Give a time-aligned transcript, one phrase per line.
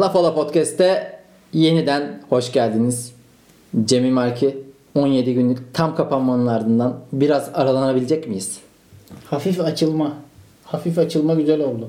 [0.00, 1.18] Laf Ola Podcast'te
[1.52, 3.12] yeniden hoş geldiniz.
[3.84, 4.58] Cemil Marki
[4.94, 8.58] 17 günlük tam kapanmanın ardından biraz aralanabilecek miyiz?
[9.30, 10.12] Hafif açılma.
[10.64, 11.88] Hafif açılma güzel oldu.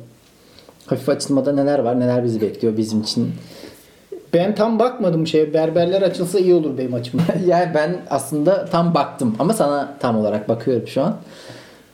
[0.86, 3.32] Hafif açılmada neler var neler bizi bekliyor bizim için.
[4.34, 5.54] Ben tam bakmadım şeye.
[5.54, 7.26] Berberler açılsa iyi olur benim açımdan.
[7.48, 11.16] yani ben aslında tam baktım ama sana tam olarak bakıyorum şu an.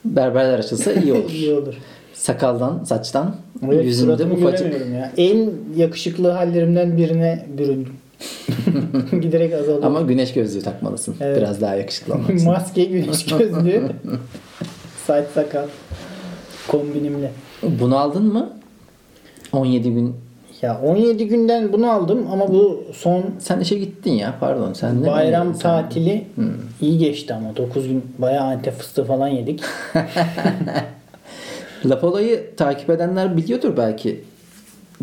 [0.05, 1.29] Berberler açılsa iyi olur.
[1.31, 1.75] iyi olur.
[2.23, 4.73] Sakaldan, saçtan, Evet, yüzümde ufacık.
[4.95, 5.11] ya.
[5.17, 7.93] En yakışıklı hallerimden birine büründüm.
[9.21, 9.83] Giderek azalıyor.
[9.83, 11.15] Ama güneş gözlüğü takmalısın.
[11.21, 11.37] Evet.
[11.37, 12.45] Biraz daha yakışıklı olmak için.
[12.51, 13.81] Maske, güneş gözlüğü.
[15.07, 15.65] Saç sakal.
[16.67, 17.31] Kombinimle.
[17.63, 18.49] Bunu aldın mı?
[19.53, 20.15] 17 gün.
[20.61, 24.73] Ya 17 günden bunu aldım ama bu son Sen işe gittin ya pardon.
[24.73, 25.59] Sen ne bayram sen- Hmm.
[25.59, 26.25] tatili
[26.81, 29.61] iyi geçti ama 9 gün bayağı antep fıstığı falan yedik.
[31.85, 34.23] Lapola'yı takip edenler biliyordur belki.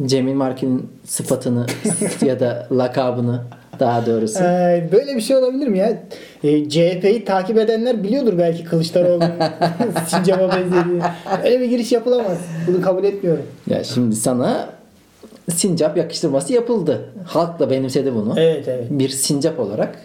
[0.06, 1.66] Cemil Markin'in sıfatını
[2.26, 3.42] ya da lakabını
[3.80, 4.38] daha doğrusu.
[4.38, 6.02] Ee, böyle bir şey olabilir mi ya?
[6.44, 9.30] Ee, CHP'yi takip edenler biliyordur belki Kılıçdaroğlu'nun
[10.06, 11.02] sincaba benzediğini.
[11.44, 12.38] Öyle bir giriş yapılamaz.
[12.66, 13.42] Bunu kabul etmiyorum.
[13.66, 14.68] Ya şimdi sana
[15.54, 17.04] sincap yakıştırması yapıldı.
[17.24, 18.34] Halk da benimsedi bunu.
[18.36, 18.86] Evet evet.
[18.90, 19.98] Bir sincap olarak.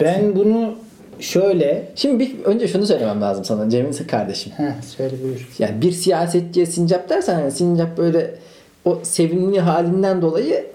[0.00, 0.74] Ben bunu
[1.20, 1.86] şöyle...
[1.94, 4.52] Şimdi bir, önce şunu söylemem lazım sana Cemil kardeşim.
[4.56, 5.48] Heh, söyle buyur.
[5.58, 8.34] Yani bir siyasetçiye sincap dersen yani sincap böyle
[8.84, 10.66] o sevimli halinden dolayı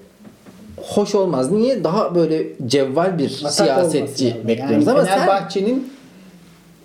[0.77, 1.51] hoş olmaz.
[1.51, 1.83] Niye?
[1.83, 4.47] Daha böyle cevval bir Atak siyasetçi lazım.
[4.47, 5.93] bekliyoruz yani ama sen Fenerbahçe'nin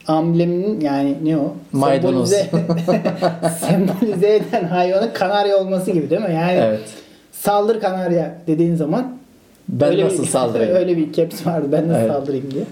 [0.06, 1.54] ambleminin yani ne o?
[1.72, 2.30] Maydanoz.
[2.30, 3.02] Sembolize,
[3.60, 6.34] sembolize eden hayvanın kanarya olması gibi değil mi?
[6.34, 6.80] Yani evet.
[7.32, 9.16] saldır kanarya dediğin zaman
[9.68, 10.74] Ben öyle nasıl bir, saldırayım?
[10.76, 11.66] Öyle bir caps vardı.
[11.72, 12.12] Ben nasıl Evet.
[12.12, 12.64] saldırayım diye.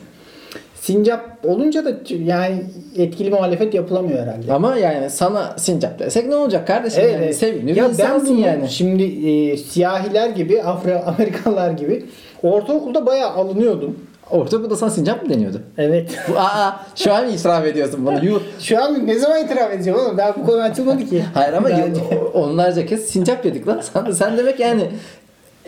[0.89, 1.93] Sincap olunca da
[2.25, 2.63] yani
[2.97, 4.53] etkili muhalefet yapılamıyor herhalde.
[4.53, 7.01] Ama yani sana sincap desek ne olacak kardeşim?
[7.03, 7.37] Evet, yani evet.
[7.37, 8.69] sevimli bir ya ben bunu yani.
[8.69, 12.07] şimdi e, siyahiler gibi Afro Amerikalılar gibi
[12.43, 13.97] ortaokulda bayağı alınıyordum.
[14.31, 15.63] Ortaokulda sana sincap mı deniyordu?
[15.79, 16.11] Evet.
[16.29, 18.25] Bu, aa şu an itiraf ediyorsun bunu.
[18.25, 18.41] Yuh.
[18.61, 20.19] Şu an ne zaman itiraf edeceğim oğlum?
[20.19, 21.25] Daha bu konu açılmadı ki.
[21.35, 22.01] Hayır ama Bence.
[22.35, 23.81] onlarca kez sincap yedik lan.
[23.93, 24.83] Sen, sen demek yani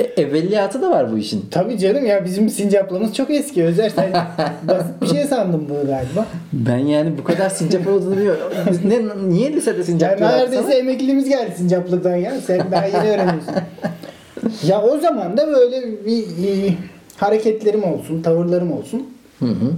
[0.00, 1.44] e, evveliyatı da var bu işin.
[1.50, 3.64] Tabii canım ya bizim sincaplığımız çok eski.
[3.64, 4.12] Özer sen
[4.68, 6.26] basit bir şey sandım bunu galiba.
[6.52, 8.52] Ben yani bu kadar sincap olduğunu bilmiyorum.
[8.70, 10.74] Biz Ne, niye lisede sincap Yani neredeyse sana?
[10.74, 12.40] emekliliğimiz geldi sincaplıktan ya.
[12.46, 13.54] Sen daha yeni öğreniyorsun.
[14.66, 16.74] ya o zaman da böyle bir, bir
[17.16, 19.06] hareketlerim olsun, tavırlarım olsun.
[19.38, 19.72] Hı hı.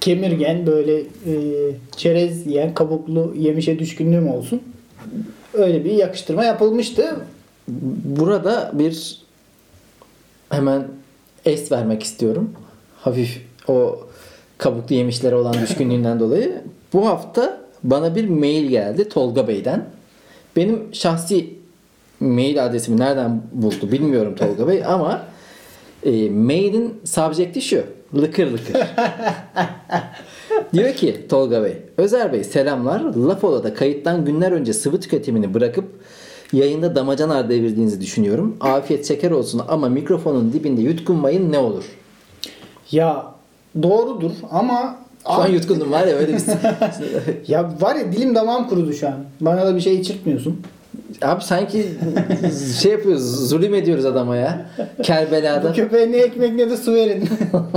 [0.00, 1.34] Kemirgen böyle e,
[1.96, 4.62] çerez yiyen kabuklu yemişe düşkünlüğüm olsun.
[5.54, 7.16] Öyle bir yakıştırma yapılmıştı.
[8.04, 9.19] Burada bir
[10.50, 10.88] hemen
[11.44, 12.50] es vermek istiyorum.
[13.00, 14.00] Hafif o
[14.58, 16.62] kabuklu yemişlere olan düşkünlüğünden dolayı.
[16.92, 19.84] Bu hafta bana bir mail geldi Tolga Bey'den.
[20.56, 21.54] Benim şahsi
[22.20, 25.22] mail adresimi nereden buldu bilmiyorum Tolga Bey ama
[26.02, 27.84] e, mailin subject'i şu.
[28.16, 28.76] Lıkır lıkır.
[30.72, 33.00] Diyor ki Tolga Bey, Özer Bey selamlar.
[33.00, 35.84] Lafola'da kayıttan günler önce sıvı tüketimini bırakıp
[36.52, 38.56] yayında damacana devirdiğinizi düşünüyorum.
[38.60, 41.84] Afiyet şeker olsun ama mikrofonun dibinde yutkunmayın ne olur?
[42.90, 43.26] Ya
[43.82, 46.42] doğrudur ama Şu an yutkundum var ya öyle bir...
[47.48, 49.14] ya var ya dilim damağım kurudu şu an.
[49.40, 50.60] Bana da bir şey içirtmiyorsun.
[51.22, 51.86] Abi sanki
[52.80, 54.66] şey yapıyoruz, zulüm ediyoruz adama ya.
[54.98, 55.72] Bu Kerbela'da.
[55.72, 57.28] köpeğe ne ekmek ne de su verin.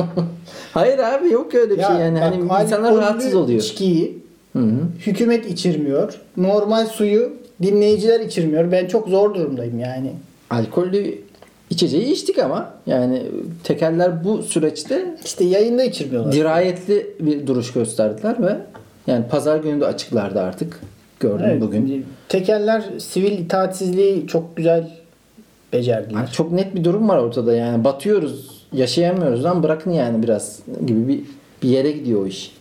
[0.73, 2.15] Hayır abi yok öyle bir şey yani.
[2.21, 3.59] bak, Hani insanlar rahatsız oluyor.
[3.59, 4.23] içkiyi
[4.53, 4.79] Hı hı.
[5.05, 6.13] hükümet içirmiyor.
[6.37, 7.31] Normal suyu
[7.61, 8.71] dinleyiciler içirmiyor.
[8.71, 10.11] Ben çok zor durumdayım yani.
[10.49, 11.17] Alkollü
[11.69, 13.21] içeceği içtik ama yani
[13.63, 16.33] tekerler bu süreçte İşte yayında içirmiyorlar.
[16.33, 18.57] dirayetli bir duruş gösterdiler ve
[19.07, 20.79] yani pazar günü de açıklardı artık.
[21.19, 22.05] Gördüm Evet, bugün.
[22.29, 24.91] Tekerler sivil itaatsizliği çok güzel
[25.73, 26.19] becerdiler.
[26.19, 31.07] Yani çok net bir durum var ortada yani batıyoruz, yaşayamıyoruz lan bırakın yani biraz gibi
[31.07, 31.21] bir
[31.63, 32.51] bir yere gidiyor o iş.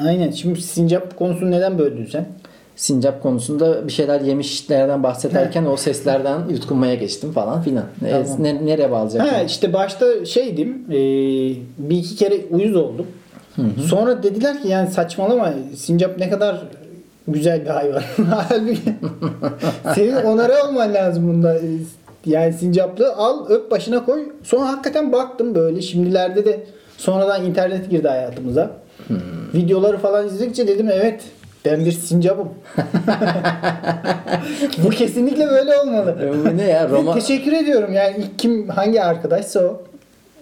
[0.00, 0.30] Aynen.
[0.30, 2.26] Şimdi sincap konusunu neden böldün sen?
[2.76, 7.84] Sincap konusunda bir şeyler yemişlerden bahsederken o seslerden yutkunmaya geçtim falan filan.
[8.06, 8.26] E, Tamam.
[8.42, 9.32] Ne, nereye bağlayacak?
[9.32, 10.96] Ha işte başta şeydim e,
[11.78, 13.06] bir iki kere uyuz oldum.
[13.86, 16.62] Sonra dediler ki yani saçmalama sincap ne kadar
[17.28, 18.02] güzel bir hayvan.
[18.30, 18.80] Halbuki
[19.94, 21.58] senin onarı olman lazım bunda.
[22.26, 24.28] Yani sincaplı al öp başına koy.
[24.42, 26.60] Sonra hakikaten baktım böyle şimdilerde de
[26.96, 28.70] sonradan internet girdi hayatımıza.
[29.54, 31.22] Videoları falan izledikçe dedim evet
[31.66, 32.48] ben bir sincapım.
[34.84, 36.16] Bu kesinlikle böyle olmalı.
[36.22, 36.88] E, Bu ne ya?
[36.88, 37.92] Roman, Teşekkür ediyorum.
[37.92, 39.82] Yani ilk kim hangi arkadaşsa o.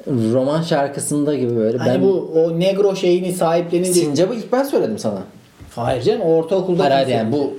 [0.06, 1.78] roman şarkısında gibi böyle.
[1.78, 3.92] Hani ben bu o negro şeyini sahiplenince.
[3.92, 5.18] Sincap'ı ilk ben söyledim sana.
[5.74, 6.84] Hayır canım ortaokulda.
[6.84, 7.52] Hayır yani bu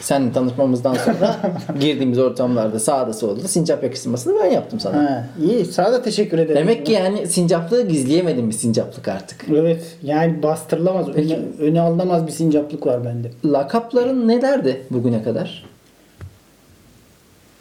[0.00, 1.36] Seninle tanışmamızdan sonra
[1.80, 4.96] girdiğimiz ortamlarda sağda solda sincap yakıştırmasını ben yaptım sana.
[4.96, 5.64] Ha, iyi.
[5.64, 6.56] Sana da teşekkür ederim.
[6.56, 9.46] Demek ki yani sincaplığı gizleyemedim bir sincaplık artık.
[9.50, 9.96] Evet.
[10.02, 11.06] Yani bastırılamaz.
[11.14, 11.36] Peki.
[11.36, 13.30] Öne, öne alınamaz bir sincaplık var bende.
[13.44, 15.64] Lakapların nelerdi bugüne kadar?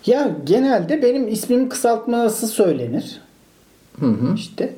[0.05, 3.21] Ya genelde benim ismim kısaltması söylenir.
[3.99, 4.35] Hı hı.
[4.35, 4.73] İşte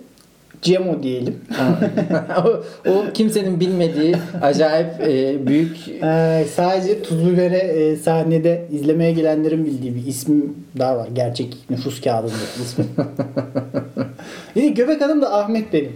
[0.65, 1.35] Cemo diyelim.
[2.45, 9.65] o, o kimsenin bilmediği acayip e, büyük Ee, sadece tuz bibere e, sahnede izlemeye gelenlerin
[9.65, 11.07] bildiği bir ismim daha var.
[11.13, 12.33] Gerçek nüfus kağıdında
[12.63, 12.87] ismim.
[14.55, 15.91] bir de göbek adım da Ahmet benim.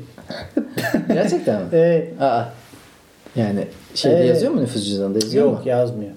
[1.08, 1.68] gerçekten mi?
[1.74, 2.22] Evet.
[2.22, 2.44] Aa.
[3.36, 4.30] Yani şeyde Evet.
[4.30, 5.70] yazıyor mu nüfus cüzdanında yazıyor Yok mu?
[5.70, 6.12] yazmıyor.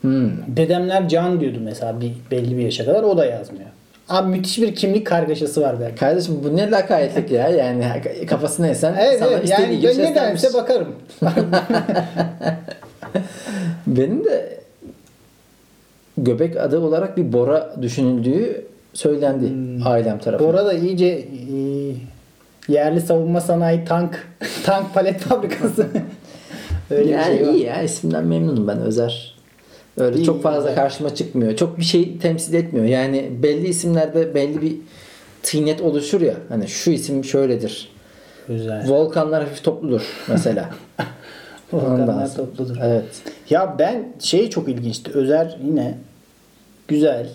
[0.00, 0.30] Hmm.
[0.56, 3.68] Dedemler Can diyordu mesela bir belli bir yaşa kadar o da yazmıyor.
[4.08, 5.96] Abi müthiş bir kimlik kargaşası var belki.
[5.96, 7.86] Kardeşim bu ne lakayetlik ya yani
[8.26, 10.94] kafasına esen Evet, sana evet istediği yani gibi ben ne derse bakarım.
[13.86, 14.58] Benim de
[16.18, 19.52] göbek adı olarak bir Bora düşünüldüğü söylendi
[19.84, 20.52] ailem tarafından.
[20.52, 21.26] Bora da iyice e,
[22.68, 24.28] yerli savunma sanayi tank
[24.64, 25.86] tank palet fabrikası.
[26.90, 27.52] Öyle yani şey var.
[27.52, 29.37] iyi ya isimden memnunum ben Özer.
[29.98, 31.56] Öyle İyi, çok fazla karşıma çıkmıyor.
[31.56, 32.86] Çok bir şey temsil etmiyor.
[32.86, 34.76] Yani belli isimlerde belli bir
[35.42, 36.34] tıynet oluşur ya.
[36.48, 37.88] Hani şu isim şöyledir.
[38.48, 38.88] Güzel.
[38.88, 40.70] Volkanlar hafif topludur mesela.
[41.72, 42.76] Volkanlar topludur.
[42.82, 43.04] Evet.
[43.50, 45.10] Ya ben şey çok ilginçti.
[45.14, 45.98] Özer yine
[46.88, 47.28] güzel.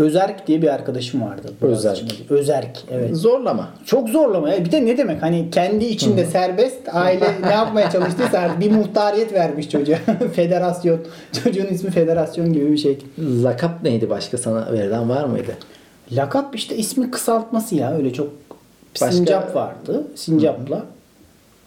[0.00, 1.52] Özerk diye bir arkadaşım vardı.
[1.62, 2.12] Boğaziçi'nde.
[2.34, 2.78] Özerk.
[2.90, 3.16] Evet.
[3.16, 3.68] Zorlama.
[3.84, 4.64] Çok zorlama ya.
[4.64, 5.22] Bir de ne demek?
[5.22, 9.96] Hani kendi içinde serbest aile ne yapmaya çalıştıysa bir muhtariyet vermiş çocuğa.
[10.34, 10.98] Federasyon.
[11.44, 12.98] Çocuğun ismi federasyon gibi bir şey.
[13.18, 15.52] Lakap neydi başka sana verilen var mıydı?
[16.12, 17.94] Lakap işte ismi kısaltması ya.
[17.96, 18.28] Öyle çok
[18.94, 20.04] Başka- Sincap vardı.
[20.14, 20.84] Sincap'la.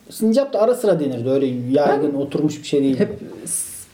[0.10, 1.30] Sincap da ara sıra denirdi.
[1.30, 3.00] Öyle yaygın oturmuş bir şey değil.
[3.00, 3.20] Hep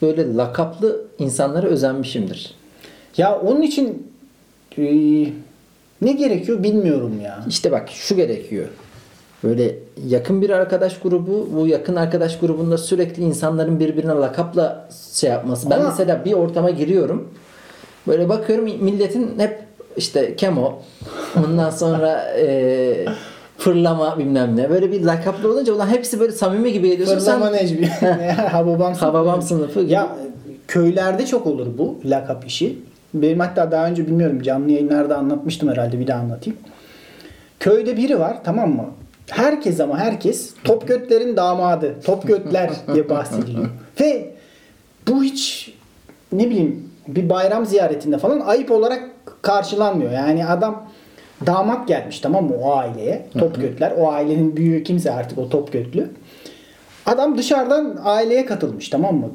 [0.02, 2.54] böyle lakaplı insanlara özenmişimdir.
[3.16, 4.09] Ya onun için
[4.78, 4.82] e,
[6.02, 7.44] ne gerekiyor bilmiyorum ya.
[7.48, 8.66] İşte bak şu gerekiyor.
[9.44, 9.74] Böyle
[10.06, 15.70] yakın bir arkadaş grubu, bu yakın arkadaş grubunda sürekli insanların birbirine lakapla şey yapması.
[15.70, 17.28] Ben Ama- mesela bir ortama giriyorum.
[18.06, 19.62] Böyle bakıyorum milletin hep
[19.96, 20.78] işte kemo,
[21.46, 23.06] ondan sonra e,
[23.58, 24.70] fırlama bilmem ne.
[24.70, 27.18] Böyle bir lakaplı olunca ulan hepsi böyle samimi gibi geliyorsun.
[27.18, 27.86] Fırlama Sen Necmi.
[28.50, 29.06] Hababam sınıfı.
[29.06, 29.92] Hababam sınıfı gibi.
[29.92, 30.16] Ya
[30.68, 32.78] köylerde çok olur bu lakap işi.
[33.14, 36.58] Benim hatta daha önce bilmiyorum canlı yayınlarda anlatmıştım herhalde bir daha anlatayım.
[37.60, 38.84] Köyde biri var tamam mı?
[39.30, 41.94] Herkes ama herkes Topgötlerin damadı.
[42.04, 43.68] Topgötler diye bahsediliyor.
[44.00, 44.30] Ve
[45.08, 45.74] bu hiç
[46.32, 49.10] ne bileyim bir bayram ziyaretinde falan ayıp olarak
[49.42, 50.10] karşılanmıyor.
[50.12, 50.84] Yani adam
[51.46, 53.26] damat gelmiş tamam mı o aileye.
[53.38, 53.92] Topgötler.
[53.98, 56.10] O ailenin büyüğü kimse artık o Topgötlü.
[57.06, 59.30] Adam dışarıdan aileye katılmış tamam mı?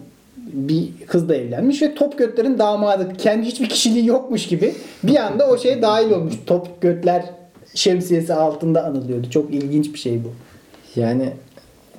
[0.53, 3.13] Bir kızla evlenmiş ve top götlerin damadı.
[3.17, 6.33] Kendi hiçbir kişiliği yokmuş gibi bir anda o şeye dahil olmuş.
[6.45, 7.25] Top götler
[7.73, 9.29] şemsiyesi altında anılıyordu.
[9.29, 10.27] Çok ilginç bir şey bu.
[10.99, 11.33] Yani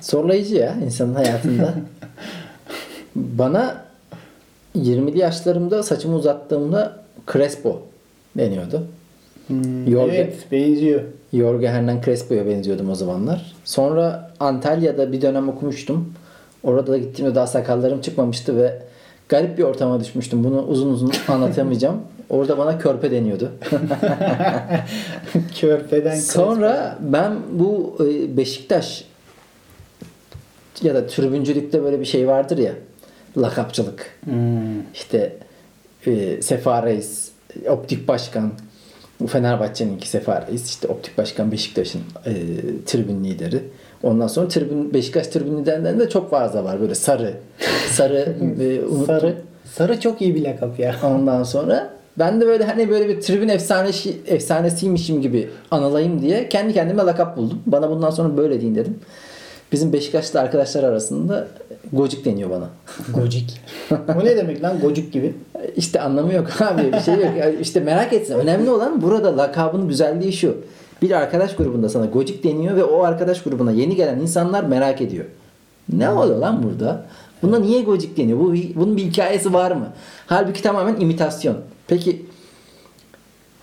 [0.01, 1.73] zorlayıcı ya insanın hayatında.
[3.15, 3.83] Bana
[4.75, 7.03] 20'li yaşlarımda saçımı uzattığımda
[7.33, 7.81] Crespo
[8.37, 8.87] deniyordu.
[9.87, 11.01] Yorge, Evet benziyor.
[11.33, 13.55] Jorge Hernan Crespo'ya benziyordum o zamanlar.
[13.63, 16.13] Sonra Antalya'da bir dönem okumuştum.
[16.67, 18.81] Orada da gittiğimde daha sakallarım çıkmamıştı ve
[19.29, 20.43] garip bir ortama düşmüştüm.
[20.43, 22.01] Bunu uzun uzun anlatamayacağım.
[22.29, 23.51] Orada bana körpe deniyordu.
[25.55, 29.05] Körpeden Sonra ben bu e, Beşiktaş
[30.81, 32.73] ya da tribüncülükte böyle bir şey vardır ya
[33.37, 34.19] lakapçılık.
[34.23, 34.81] Hmm.
[34.93, 35.35] İşte
[36.07, 37.31] e, Sefa Reis,
[37.69, 38.51] Optik Başkan,
[39.19, 42.33] bu Fenerbahçe'ninki Sefa Reis, işte Optik Başkan Beşiktaş'ın e,
[42.85, 43.63] tribün lideri.
[44.03, 46.81] Ondan sonra tribün Beşiktaş tribün liderlerinden de çok fazla var.
[46.81, 47.33] Böyle sarı,
[47.89, 48.17] sarı,
[48.61, 49.05] e, unuttum.
[49.05, 49.35] Sarı.
[49.65, 50.95] Sarı çok iyi bir lakap ya.
[51.03, 51.89] Ondan sonra
[52.19, 57.37] ben de böyle hani böyle bir tribün efsanesi, efsanesiymişim gibi anılayım diye kendi kendime lakap
[57.37, 57.61] buldum.
[57.65, 58.99] Bana bundan sonra böyle deyin dedim.
[59.71, 61.47] Bizim Beşiktaşlı arkadaşlar arasında
[61.93, 62.69] gocuk deniyor bana.
[63.13, 63.61] Gocik.
[63.91, 65.35] Bu ne demek lan gocuk gibi?
[65.75, 67.31] İşte anlamı yok abi bir şey yok.
[67.61, 68.33] İşte merak etsin.
[68.33, 70.57] Önemli olan burada lakabın güzelliği şu.
[71.01, 75.25] Bir arkadaş grubunda sana gocuk deniyor ve o arkadaş grubuna yeni gelen insanlar merak ediyor.
[75.93, 77.05] Ne oluyor lan burada?
[77.41, 78.39] Buna niye gocuk deniyor?
[78.39, 79.87] Bu, bunun bir hikayesi var mı?
[80.27, 81.57] Halbuki tamamen imitasyon.
[81.87, 82.25] Peki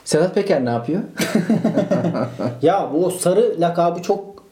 [0.05, 1.01] Sedat Peker ne yapıyor?
[2.63, 4.45] Ya bu sarı lakabı çok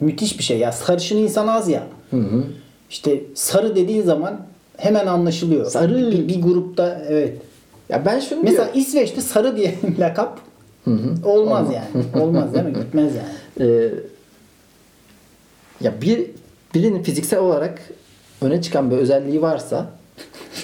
[0.00, 0.72] müthiş bir şey ya.
[0.72, 1.82] Sarışın insan az ya.
[2.90, 4.40] İşte sarı dediğin zaman
[4.76, 5.66] hemen anlaşılıyor.
[5.66, 6.10] Sarı.
[6.10, 7.38] Bir, bir grupta evet.
[7.88, 8.80] Ya ben şunu Mesela diyorum.
[8.80, 10.38] İsveç'te sarı diye lakap
[11.24, 12.24] olmaz yani.
[12.24, 12.72] Olmaz değil mi?
[12.84, 13.70] Gitmez yani.
[13.70, 13.94] Ee,
[15.80, 16.30] ya bir
[16.74, 17.78] birinin fiziksel olarak
[18.40, 19.86] öne çıkan bir özelliği varsa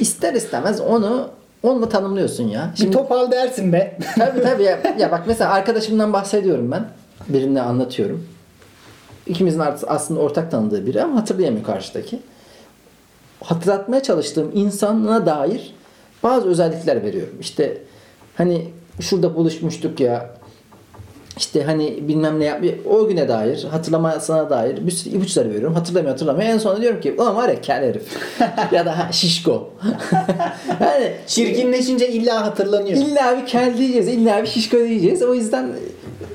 [0.00, 1.30] ister istemez onu
[1.62, 2.74] onunla tanımlıyorsun ya.
[2.80, 3.98] Bir topal dersin be.
[4.18, 6.84] Tabii tabii ya, ya bak mesela arkadaşımdan bahsediyorum ben.
[7.28, 8.26] Birine anlatıyorum.
[9.26, 12.20] İkimizin aslında ortak tanıdığı biri ama hatırlayamıyor karşıdaki.
[13.44, 15.74] Hatırlatmaya çalıştığım insana dair
[16.22, 17.34] bazı özellikler veriyorum.
[17.40, 17.78] İşte
[18.36, 18.68] hani
[19.00, 20.30] şurada buluşmuştuk ya
[21.38, 25.74] işte hani bilmem ne yap o güne dair hatırlamasına dair bir sürü ipuçları veriyorum.
[25.74, 26.48] Hatırlamıyor hatırlamıyor.
[26.48, 28.02] En sonunda diyorum ki ulan var ya kel herif.
[28.72, 29.70] ya da ha, şişko.
[30.80, 32.96] yani Çirkinleşince illa hatırlanıyor.
[32.96, 35.22] İlla bir kel diyeceğiz, illa bir şişko diyeceğiz.
[35.22, 35.70] O yüzden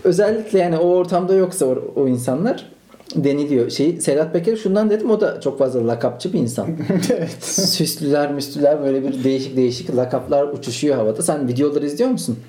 [0.03, 2.72] özellikle yani o ortamda yoksa o, o insanlar
[3.15, 3.69] deniliyor.
[3.69, 6.67] Şey Sedat Peker şundan dedim o da çok fazla lakapçı bir insan.
[7.17, 7.43] evet.
[7.43, 11.21] Süslüler müslüler böyle bir değişik değişik lakaplar uçuşuyor havada.
[11.21, 12.39] Sen videoları izliyor musun?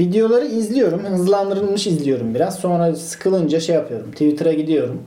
[0.00, 1.04] Videoları izliyorum.
[1.04, 2.58] Hızlandırılmış izliyorum biraz.
[2.58, 4.10] Sonra sıkılınca şey yapıyorum.
[4.10, 5.02] Twitter'a gidiyorum.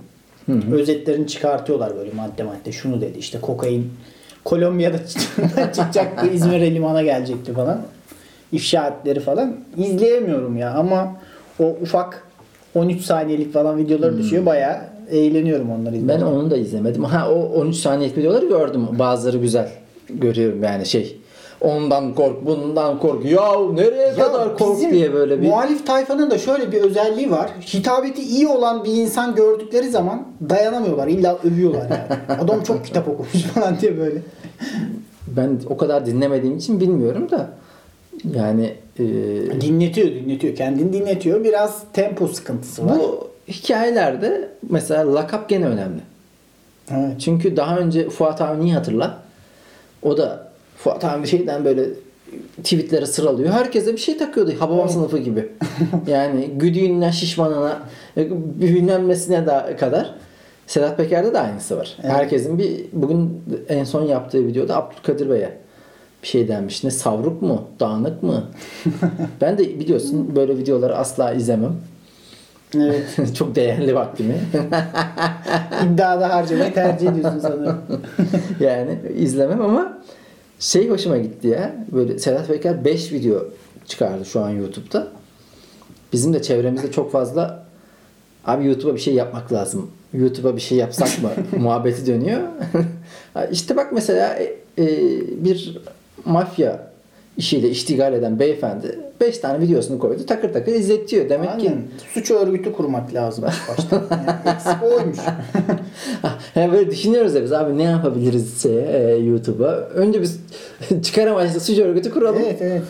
[0.72, 2.72] Özetlerini çıkartıyorlar böyle madde madde.
[2.72, 3.91] Şunu dedi işte kokain
[4.45, 4.98] Kolombiya'da
[5.74, 6.27] çıkacaktı.
[6.34, 7.81] İzmir'e limana gelecekti falan.
[8.51, 9.55] İfşaatleri falan.
[9.77, 11.15] İzleyemiyorum ya ama
[11.60, 12.24] o ufak
[12.75, 14.45] 13 saniyelik falan videoları düşüyor.
[14.45, 16.26] Bayağı eğleniyorum onları Ben izlerken.
[16.26, 17.04] onu da izlemedim.
[17.04, 18.88] Ha o 13 saniyelik videoları gördüm.
[19.00, 19.70] Bazıları güzel.
[20.10, 21.18] Görüyorum yani şey.
[21.62, 23.26] Ondan kork, bundan kork.
[23.26, 27.50] Ya nereye Ya kadar kork diye böyle bir Muhalif tayfanın da şöyle bir özelliği var.
[27.74, 31.08] Hitabeti iyi olan bir insan gördükleri zaman dayanamıyorlar.
[31.08, 32.40] İlla övüyorlar yani.
[32.42, 34.22] Adam çok kitap okumuş falan diye böyle.
[35.38, 37.50] ben o kadar dinlemediğim için bilmiyorum da
[38.36, 39.04] yani e,
[39.62, 40.56] Dinletiyor dinletiyor.
[40.56, 41.44] Kendini dinletiyor.
[41.44, 42.98] Biraz tempo sıkıntısı var.
[43.00, 46.02] bu hikayelerde mesela lakap gene önemli.
[46.92, 47.22] Evet.
[47.22, 49.18] Çünkü daha önce Fuat Avni'yi hatırla.
[50.04, 51.86] O da Fuat Avni şeyden böyle
[52.64, 53.54] tweetleri sıralıyor.
[53.54, 54.54] Herkese bir şey takıyordu.
[54.60, 55.52] Hababam sınıfı gibi.
[56.08, 57.80] yani güdüğünden şişmanına
[58.18, 60.16] e, nesine da kadar.
[60.68, 61.98] Sedat Peker'de de aynısı var.
[62.04, 62.14] Evet.
[62.14, 65.58] Herkesin bir bugün en son yaptığı videoda Abdülkadir Bey'e
[66.24, 66.84] bir şey denmiş.
[66.84, 67.64] Ne savruk mu?
[67.80, 68.44] Dağınık mı?
[69.42, 71.75] ben de biliyorsun böyle videoları asla izlemem.
[72.75, 73.05] Evet.
[73.36, 74.34] Çok değerli vaktimi.
[75.86, 77.81] İddiada harcamayı tercih ediyorsun sanırım.
[78.60, 79.98] yani izlemem ama
[80.60, 81.75] şey hoşuma gitti ya.
[81.91, 83.43] Böyle Sedat Peker 5 video
[83.86, 85.07] çıkardı şu an YouTube'da.
[86.13, 87.65] Bizim de çevremizde çok fazla
[88.45, 89.91] abi YouTube'a bir şey yapmak lazım.
[90.13, 91.29] YouTube'a bir şey yapsak mı?
[91.57, 92.41] muhabbeti dönüyor.
[93.51, 94.88] işte bak mesela e, e,
[95.43, 95.77] bir
[96.25, 96.91] mafya
[97.38, 100.25] işiyle iştigal eden beyefendi 5 tane videosunu koydu.
[100.25, 101.29] Takır takır izletiyor.
[101.29, 101.81] Demek ki Aynen.
[102.13, 104.01] Suç örgütü kurmak lazım başta.
[104.65, 105.17] Yani oymuş.
[106.55, 109.72] yani böyle düşünüyoruz ya biz abi ne yapabiliriz şeye, e, YouTube'a.
[109.75, 110.39] Önce biz
[111.03, 112.41] çıkar amaçlı suç örgütü kuralım.
[112.45, 112.81] evet evet.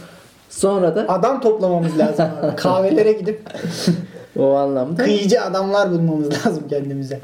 [0.49, 2.25] Sonra da Adam toplamamız lazım.
[2.41, 2.55] abi.
[2.55, 3.41] Kahvelere gidip
[4.39, 7.19] o anlamda kıyıcı adamlar bulmamız lazım kendimize.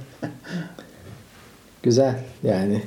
[1.83, 2.81] güzel yani.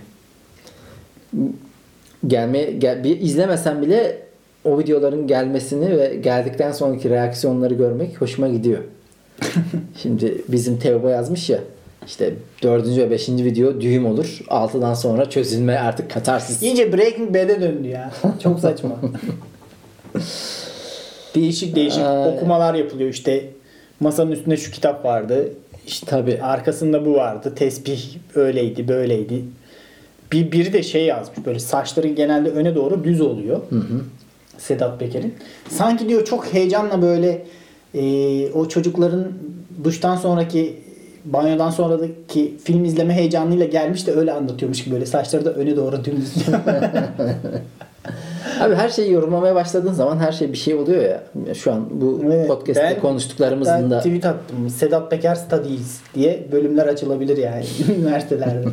[2.26, 4.23] Gelmeye gel, bir izlemesen bile
[4.64, 8.78] o videoların gelmesini ve geldikten sonraki reaksiyonları görmek hoşuma gidiyor.
[10.02, 11.58] Şimdi bizim Teobo yazmış ya
[12.06, 14.40] işte dördüncü ve beşinci video düğüm olur.
[14.48, 16.62] Altıdan sonra çözülme artık katarsis.
[16.62, 18.12] İyice Breaking Bad'e döndü ya.
[18.42, 18.90] Çok saçma.
[21.34, 22.28] değişik değişik Ay.
[22.28, 23.10] okumalar yapılıyor.
[23.10, 23.44] İşte
[24.00, 25.48] masanın üstünde şu kitap vardı.
[25.86, 26.42] İşte Tabii.
[26.42, 27.52] arkasında bu vardı.
[27.56, 29.44] Tesbih öyleydi, böyleydi.
[30.32, 31.46] Bir biri de şey yazmış.
[31.46, 33.60] Böyle saçları genelde öne doğru düz oluyor.
[34.58, 35.34] Sedat Peker'in.
[35.68, 37.44] Sanki diyor çok heyecanla böyle
[37.94, 39.32] e, o çocukların
[39.84, 40.76] duştan sonraki
[41.24, 46.04] banyodan sonraki film izleme heyecanıyla gelmiş de öyle anlatıyormuş gibi böyle saçları da öne doğru
[46.04, 46.34] dümdüz.
[48.60, 51.22] Abi her şeyi yorumlamaya başladığın zaman her şey bir şey oluyor ya.
[51.54, 54.70] Şu an bu Evet, podcast'te ben- konuştuklarımızın ben da tweet attım.
[54.70, 57.64] Sedat Peker Studies diye bölümler açılabilir yani
[57.98, 58.68] üniversitelerde.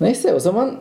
[0.00, 0.74] Neyse o zaman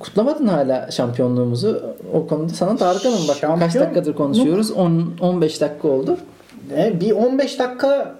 [0.00, 1.82] kutlamadın hala şampiyonluğumuzu.
[2.14, 3.28] O konuda sana dargınım.
[3.28, 4.70] Bak kaç Şampiyon dakikadır konuşuyoruz?
[4.70, 6.16] 10 15 dakika oldu.
[6.76, 8.14] E, bir 15 dakika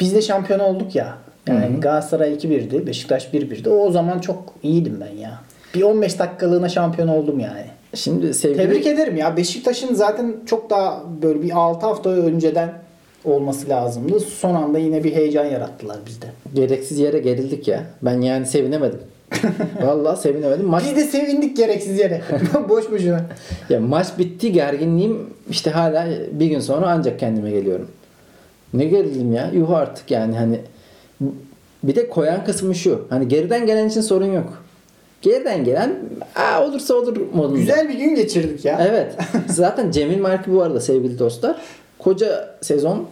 [0.00, 1.18] biz de şampiyon olduk ya.
[1.48, 1.80] Yani Hı hı.
[1.80, 3.70] Galatasaray 2-1'di, Beşiktaş 1-1'di.
[3.70, 5.40] O zaman çok iyiydim ben ya.
[5.74, 7.66] Bir 15 dakikalığına şampiyon oldum yani.
[7.94, 9.36] Şimdi sevgili Tebrik ederim ya.
[9.36, 12.72] Beşiktaş'ın zaten çok daha böyle bir 6 hafta önceden
[13.24, 14.20] olması lazımdı.
[14.20, 16.26] Son anda yine bir heyecan yarattılar bizde.
[16.54, 17.82] gereksiz yere gerildik ya.
[18.02, 19.00] Ben yani sevinemedim.
[19.82, 20.66] Vallahi sevinemedim.
[20.66, 22.20] Maç Biz de sevindik gereksiz yere.
[22.68, 23.20] Boş boşuna.
[23.68, 27.88] ya maç bitti gerginliğim işte hala bir gün sonra ancak kendime geliyorum.
[28.74, 29.50] Ne gerildim ya?
[29.52, 30.60] Yuh artık yani hani
[31.82, 33.06] bir de koyan kısmı şu.
[33.10, 34.62] Hani geriden gelen için sorun yok.
[35.22, 35.94] Geriden gelen
[36.36, 37.58] Aa, olursa olur modunda.
[37.58, 38.86] Güzel bir gün geçirdik ya.
[38.88, 39.16] Evet.
[39.48, 41.56] Zaten Cemil Marki bu arada sevgili dostlar.
[41.98, 43.06] Koca sezon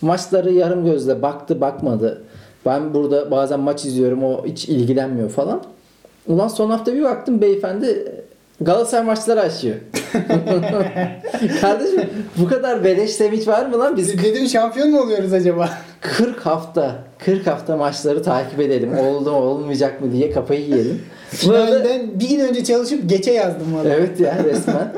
[0.00, 2.22] maçları yarım gözle baktı bakmadı.
[2.66, 5.62] Ben burada bazen maç izliyorum o hiç ilgilenmiyor falan.
[6.26, 8.12] Ulan son hafta bir baktım beyefendi
[8.60, 9.76] Galatasaray maçları açıyor.
[11.60, 12.00] Kardeşim
[12.38, 13.96] bu kadar beleş sevinç var mı lan?
[13.96, 15.70] Biz Dedim şampiyon mu oluyoruz acaba?
[16.00, 18.98] 40 hafta 40 hafta maçları takip edelim.
[18.98, 21.02] Oldu mu olmayacak mı diye kafayı yiyelim.
[21.30, 23.88] Finalden bir gün önce çalışıp geçe yazdım valla.
[23.88, 24.92] Evet ya resmen.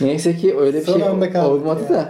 [0.00, 1.96] Neyse ki öyle bir Son şey olmadı ya.
[1.96, 2.08] da.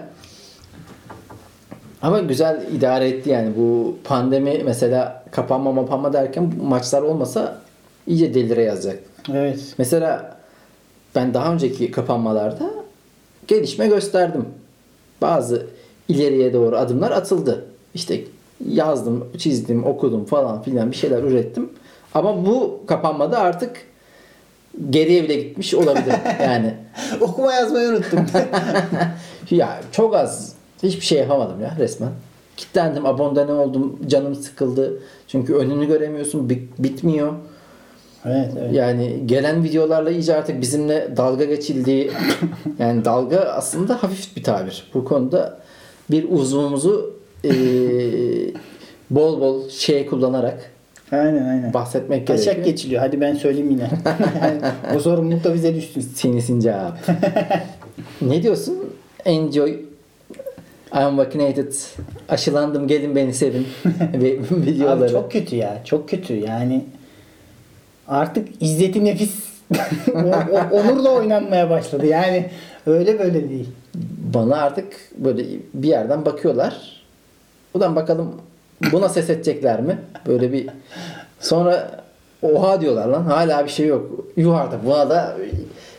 [2.04, 3.56] Ama güzel idare etti yani.
[3.56, 7.60] Bu pandemi mesela kapanma mapanma derken maçlar olmasa
[8.06, 8.98] iyice delire yazacak.
[9.32, 9.74] Evet.
[9.78, 10.36] Mesela
[11.14, 12.70] ben daha önceki kapanmalarda
[13.48, 14.44] gelişme gösterdim.
[15.22, 15.66] Bazı
[16.08, 17.64] ileriye doğru adımlar atıldı.
[17.94, 18.20] İşte
[18.68, 21.70] yazdım, çizdim, okudum falan filan bir şeyler ürettim.
[22.14, 23.76] Ama bu kapanmada artık
[24.90, 26.14] geriye bile gitmiş olabilir.
[26.42, 26.74] Yani
[27.20, 28.26] Okuma yazmayı unuttum.
[29.50, 32.10] ya çok az hiçbir şey yapamadım ya resmen.
[32.56, 34.92] Kitlendim, abonde oldum, canım sıkıldı.
[35.28, 37.32] Çünkü önünü göremiyorsun, bit- bitmiyor.
[38.26, 38.72] evet, evet.
[38.72, 42.10] Yani gelen videolarla iyice artık bizimle dalga geçildiği
[42.78, 44.90] yani dalga aslında hafif bir tabir.
[44.94, 45.58] Bu konuda
[46.10, 47.14] bir uzvumuzu
[47.44, 48.52] eee,
[49.10, 50.70] bol bol şey kullanarak
[51.12, 51.74] Aynen aynen.
[51.74, 52.66] bahsetmek Taşak gerekiyor.
[52.66, 53.02] geçiliyor.
[53.02, 53.90] Hadi ben söyleyeyim yine.
[54.42, 54.60] yani,
[54.96, 56.00] o sorumluluk da bize düşsün.
[56.00, 56.98] Seni sincap.
[58.22, 58.78] ne diyorsun?
[59.24, 59.80] Enjoy.
[60.94, 61.72] I'm vaccinated.
[62.28, 63.66] Aşılandım gelin beni sevin.
[64.50, 65.04] Videoları.
[65.04, 65.82] Abi çok kötü ya.
[65.84, 66.34] Çok kötü.
[66.34, 66.84] Yani
[68.08, 69.54] artık izzeti nefis
[70.72, 72.06] onurla oynanmaya başladı.
[72.06, 72.50] Yani
[72.86, 73.68] öyle böyle değil.
[74.34, 74.86] Bana artık
[75.18, 77.04] böyle bir yerden bakıyorlar.
[77.74, 78.34] Ulan bakalım
[78.92, 79.98] buna ses edecekler mi?
[80.26, 80.68] Böyle bir
[81.40, 81.90] sonra
[82.42, 84.10] oha diyorlar lan hala bir şey yok.
[84.36, 85.36] Yuh artık buna da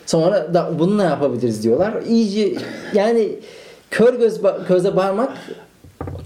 [0.05, 1.93] sonra da bunu ne yapabiliriz diyorlar.
[2.07, 2.53] İyice
[2.93, 3.29] yani
[3.95, 5.31] kör göz göze parmak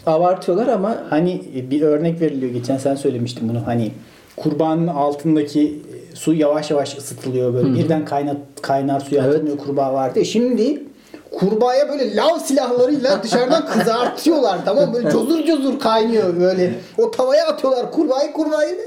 [0.05, 2.51] abartıyorlar ama Hani bir örnek veriliyor.
[2.53, 3.67] Geçen sen söylemiştin bunu.
[3.67, 3.91] Hani
[4.37, 5.79] kurbanın altındaki
[6.13, 7.73] su yavaş yavaş ısıtılıyor böyle.
[7.73, 9.35] Birden kaynat, kaynar suya Evet.
[9.35, 10.19] atılmıyor kurbağa vardı.
[10.19, 10.25] ya.
[10.25, 10.83] Şimdi
[11.31, 14.93] kurbağaya böyle lav silahlarıyla dışarıdan kızartıyorlar tamam?
[14.93, 16.73] Böyle cozur cozur kaynıyor böyle.
[16.97, 18.77] O tavaya atıyorlar kurbağayı kurbağayı.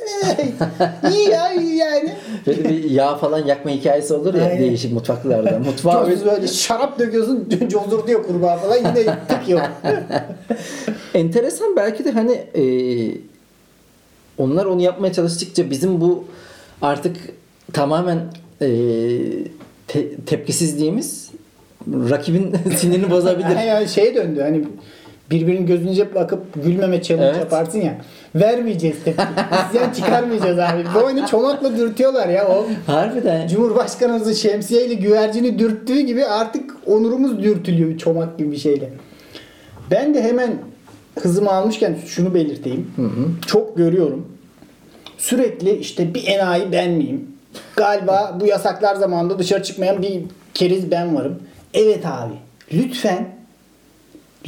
[1.12, 2.12] İyi ya iyi yani.
[2.46, 4.58] böyle bir yağ falan yakma hikayesi olur ya Aynen.
[4.58, 5.58] değişik mutfaklarda.
[5.66, 9.62] Mutfağa Çok böyle şarap döküyorsun cozur diyor kurbağa falan yine tık yok.
[11.14, 12.64] enteresan belki de hani e,
[14.38, 16.24] onlar onu yapmaya çalıştıkça bizim bu
[16.82, 17.16] artık
[17.72, 18.18] tamamen
[18.62, 18.68] e,
[19.88, 21.30] te- tepkisizliğimiz
[22.10, 23.56] rakibin sinirini bozabilir.
[23.66, 24.64] yani şeye döndü hani
[25.30, 27.40] birbirinin gözünce bakıp gülmeme challenge Evet.
[27.40, 27.98] yaparsın ya.
[28.34, 29.22] Vermeyeceğiz tepki.
[29.70, 30.84] İsyan çıkarmayacağız abi.
[30.94, 32.48] Boynu çomakla dürtüyorlar ya.
[32.48, 33.48] O Harbiden.
[33.48, 38.90] Cumhurbaşkanımızın şemsiyeyle güvercini dürttüğü gibi artık onurumuz dürtülüyor çomak gibi bir şeyle.
[39.90, 40.54] Ben de hemen
[41.20, 42.90] hızımı almışken şunu belirteyim.
[43.46, 44.28] Çok görüyorum.
[45.18, 47.26] Sürekli işte bir enayi ben miyim?
[47.76, 50.20] Galiba bu yasaklar zamanında dışarı çıkmayan bir
[50.54, 51.38] keriz ben varım.
[51.74, 52.34] Evet abi.
[52.72, 53.36] Lütfen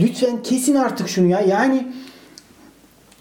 [0.01, 1.41] lütfen kesin artık şunu ya.
[1.41, 1.87] Yani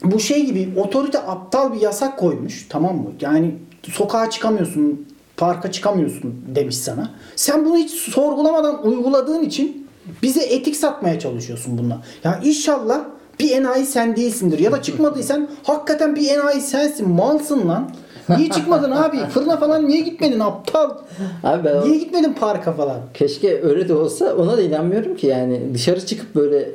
[0.03, 3.11] bu şey gibi otorite aptal bir yasak koymuş tamam mı?
[3.21, 3.55] Yani
[3.91, 7.11] sokağa çıkamıyorsun, parka çıkamıyorsun demiş sana.
[7.35, 9.87] Sen bunu hiç sorgulamadan uyguladığın için
[10.21, 12.01] bize etik satmaya çalışıyorsun bununla.
[12.23, 13.01] Ya inşallah
[13.39, 14.59] bir enayi sen değilsindir.
[14.59, 17.09] Ya da çıkmadıysan hakikaten bir enayi sensin.
[17.09, 17.89] Malsın lan.
[18.29, 19.17] Niye çıkmadın abi?
[19.17, 20.89] Fırına falan niye gitmedin aptal?
[21.43, 22.97] Abi ben o- Niye gitmedin parka falan?
[23.13, 26.69] keşke öyle de olsa ona da inanmıyorum ki yani dışarı çıkıp böyle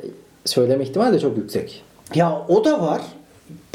[0.45, 1.83] söyleme ihtimali de çok yüksek.
[2.15, 3.01] Ya o da var.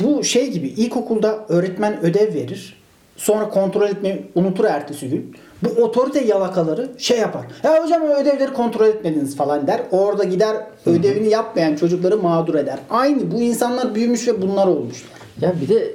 [0.03, 2.83] Bu şey gibi ilkokulda öğretmen ödev verir.
[3.17, 5.37] Sonra kontrol etmeyi unutur ertesi gün.
[5.63, 7.43] Bu otorite yalakaları şey yapar.
[7.63, 9.81] Ya hocam o ödevleri kontrol etmediniz falan der.
[9.91, 10.57] Orada gider
[10.87, 12.79] ödevini yapmayan çocukları mağdur eder.
[12.91, 15.11] Aynı bu insanlar büyümüş ve bunlar olmuşlar.
[15.41, 15.93] Ya bir de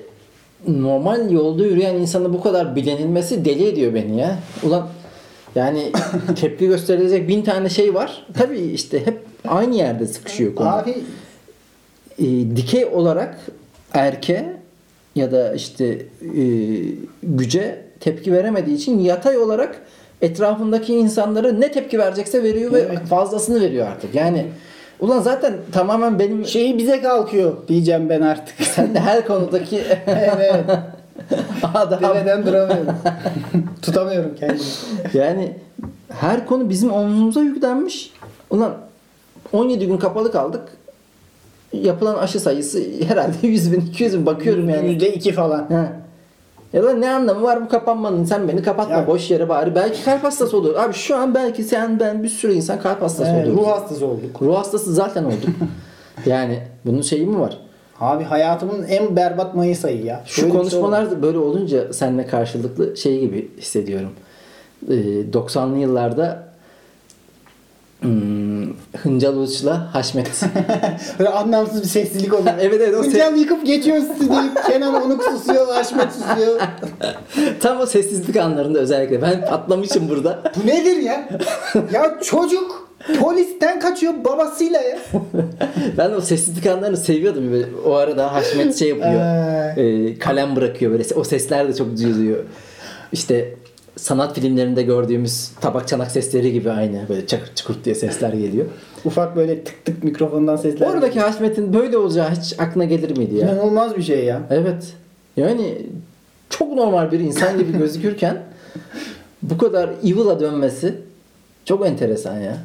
[0.67, 4.39] normal yolda yürüyen insanı bu kadar bilenilmesi deli ediyor beni ya.
[4.63, 4.87] Ulan
[5.55, 5.91] yani
[6.41, 8.25] tepki gösterilecek bin tane şey var.
[8.33, 10.69] Tabii işte hep aynı yerde sıkışıyor konu.
[10.69, 10.95] Abi
[12.19, 13.39] e, dikey olarak
[13.93, 14.53] erke
[15.15, 15.85] ya da işte
[16.21, 16.43] e,
[17.23, 19.81] güce tepki veremediği için yatay olarak
[20.21, 22.99] etrafındaki insanlara ne tepki verecekse veriyor ve Evet.
[23.09, 24.15] fazlasını veriyor artık.
[24.15, 24.45] Yani
[24.99, 28.55] ulan zaten tamamen benim şeyi bize kalkıyor diyeceğim ben artık.
[28.67, 30.65] sen de her konudaki evet.
[31.73, 32.95] adam Demeden duramıyorum.
[33.81, 34.59] Tutamıyorum kendimi.
[35.13, 35.55] yani
[36.09, 38.13] her konu bizim omzumuza yüklenmiş.
[38.49, 38.73] Ulan
[39.53, 40.61] 17 gün kapalı kaldık.
[41.73, 44.89] Yapılan aşı sayısı herhalde 100 bin 200 bin bakıyorum yani.
[44.91, 45.67] Yüzde iki falan.
[45.69, 45.93] Ha.
[46.73, 48.23] Ya lan ne anlamı var bu kapanmanın?
[48.25, 49.75] Sen beni kapatma Ya- boş yere bari.
[49.75, 50.75] Belki kalp hastası olur.
[50.75, 53.63] Abi şu an belki sen ben bir sürü insan kalp hastası Evet, oluyoruz.
[53.63, 54.41] ruh hastası olduk.
[54.41, 55.49] Ruh hastası zaten olduk.
[56.25, 57.57] yani bunun şeyi mi var?
[57.99, 60.23] Abi hayatımın en berbat Mayıs ayı ya.
[60.25, 64.11] Şu Şöyle bir şey konuşmalar da böyle olunca seninle karşılıklı şey gibi hissediyorum.
[64.89, 64.93] Ee,
[65.33, 66.48] 90'lı yıllarda
[68.01, 70.27] hmm, Hıncal Uç'la Haşmet.
[71.19, 72.53] Böyle anlamsız bir sessizlik oluyor.
[72.61, 74.49] Evet, evet, o Hıncal yıkıp geçiyor stüdyoyu.
[74.67, 75.67] Kenan Onuk susuyor.
[75.67, 76.61] Haşmet susuyor.
[77.59, 79.21] Tam o sessizlik anlarında özellikle.
[79.21, 80.43] Ben patlamışım burada.
[80.55, 81.29] Bu nedir ya?
[81.93, 84.99] ya çocuk polisten kaçıyor babasıyla ya.
[85.97, 87.51] Ben o sessizlik anlarını seviyordum.
[87.51, 89.21] Böyle o arada Haşmet şey yapıyor.
[89.77, 91.03] Ee, kalem bırakıyor böyle.
[91.15, 92.43] O sesler de çok duyuluyor.
[93.11, 93.55] İşte
[93.95, 97.09] sanat filmlerinde gördüğümüz tabak çanak sesleri gibi aynı.
[97.09, 98.65] Böyle çakır çukur diye sesler geliyor.
[99.05, 100.87] Ufak böyle tık tık mikrofondan sesler.
[100.87, 103.51] Oradaki Haşmet'in böyle olacağı hiç aklına gelir miydi ya?
[103.51, 104.41] İnanılmaz bir şey ya.
[104.49, 104.93] Evet.
[105.37, 105.77] Yani
[106.49, 108.37] çok normal bir insan gibi gözükürken
[109.41, 110.95] bu kadar evil'a dönmesi
[111.65, 112.57] çok enteresan ya.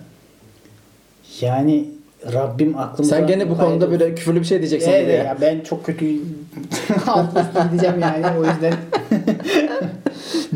[1.40, 1.88] Yani
[2.32, 3.08] Rabbim aklımda...
[3.08, 5.24] Sen gene bu konuda böyle küfürlü bir şey diyeceksin Evet ya.
[5.24, 6.06] ya ben çok kötü
[7.06, 7.26] alt
[7.72, 8.74] gideceğim yani o yüzden.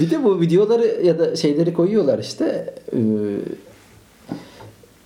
[0.01, 3.01] Bir de bu videoları ya da şeyleri koyuyorlar işte eee,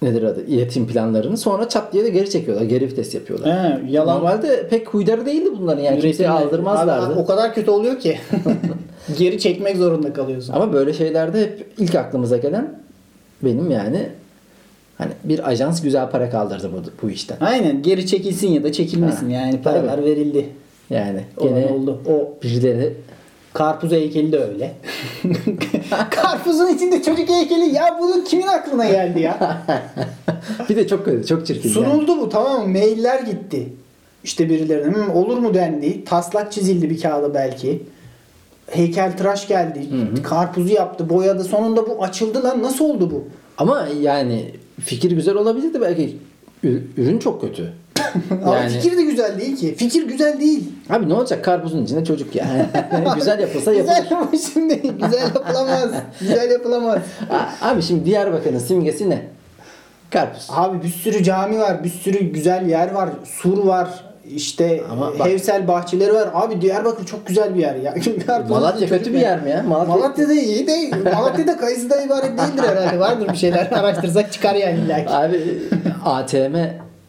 [0.02, 2.64] nedir adı iletişim planlarını sonra çat diye de geri çekiyorlar.
[2.64, 3.50] Geri vites yapıyorlar.
[3.50, 7.12] He, yalan Normalde pek huydarı değildi bunların yani kimseye aldırmazlardı.
[7.14, 8.18] Abi, o kadar kötü oluyor ki.
[9.18, 10.52] Geri çekmek zorunda kalıyorsun.
[10.52, 12.80] Ama böyle şeylerde hep ilk aklımıza gelen
[13.42, 14.08] benim yani
[14.98, 17.36] hani bir ajans güzel para kaldırdı bu, bu işten.
[17.40, 20.46] Aynen geri çekilsin ya da çekilmesin Ha, yani paralar verildi.
[20.90, 22.00] Yani gene oldu.
[22.08, 22.94] O birileri
[23.52, 24.74] karpuz heykeli de öyle.
[26.10, 29.62] Karpuzun içinde çocuk heykeli ya bunun kimin aklına geldi ya?
[30.68, 31.68] bir de çok kötü, çok çirkin.
[31.68, 31.74] yani.
[31.74, 32.68] Sunuldu bu tamam mı?
[32.68, 33.68] Mailler gitti.
[34.24, 36.04] İşte birilerine "Hı, olur mu dendi.
[36.04, 37.82] Taslak çizildi bir kağıda belki.
[38.70, 39.86] Heykel tıraş geldi.
[40.22, 41.44] Karpuzu yaptı, boyadı.
[41.44, 42.62] Sonunda bu açıldı lan.
[42.62, 43.24] Nasıl oldu bu?
[43.58, 46.16] Ama yani fikir güzel olabilirdi belki
[46.96, 47.72] ürün çok kötü.
[48.44, 49.74] Ama Yani- fikir de güzel değil ki.
[49.74, 50.64] Fikir güzel değil.
[50.90, 52.46] Abi ne olacak karpuzun içinde çocuk ya.
[53.14, 53.94] güzel yapılsa yapılır.
[53.96, 55.90] Güzel ama şimdi güzel yapılamaz.
[56.20, 56.98] güzel yapılamaz.
[57.62, 59.22] Abi şimdi Diyarbakır'ın simgesi ne?
[60.10, 60.46] Karpuz.
[60.50, 63.88] Abi bir sürü cami var, bir sürü güzel yer var, sur var,
[64.30, 66.28] işte Ama bak- Hevsel bahçeleri var.
[66.34, 67.94] Abi Diyarbakır çok güzel bir yer ya.
[68.26, 69.62] Karpuz- Malatya kötü bir yer mi ya?
[69.62, 73.00] Malatya, Malatya'da iyi de Malatya'da kayısıda ibaret değildir herhalde.
[73.00, 75.16] Vardır bir şeyler araştırsak çıkar yani illa.
[75.18, 75.58] Abi
[76.04, 76.56] ATM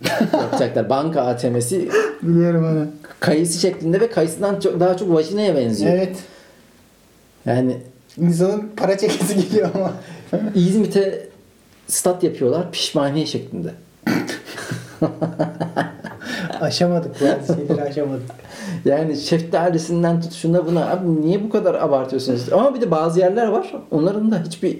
[0.33, 0.89] yapacaklar.
[0.89, 1.89] Banka ATM'si
[2.21, 2.87] Biliyorum onu.
[3.19, 5.93] kayısı şeklinde ve kayısından çok, daha çok vajinaya benziyor.
[5.93, 6.15] Evet.
[7.45, 7.77] Yani
[8.17, 9.93] İnsanın para çekesi geliyor ama.
[10.55, 11.29] İzmit'e
[11.87, 13.71] stat yapıyorlar pişmaniye şeklinde.
[16.61, 18.31] aşamadık bazı şeyleri aşamadık.
[18.85, 20.89] Yani şeftalisinden tut şuna buna.
[20.89, 22.53] Abi niye bu kadar abartıyorsunuz?
[22.53, 23.73] Ama bir de bazı yerler var.
[23.91, 24.79] Onların da hiçbir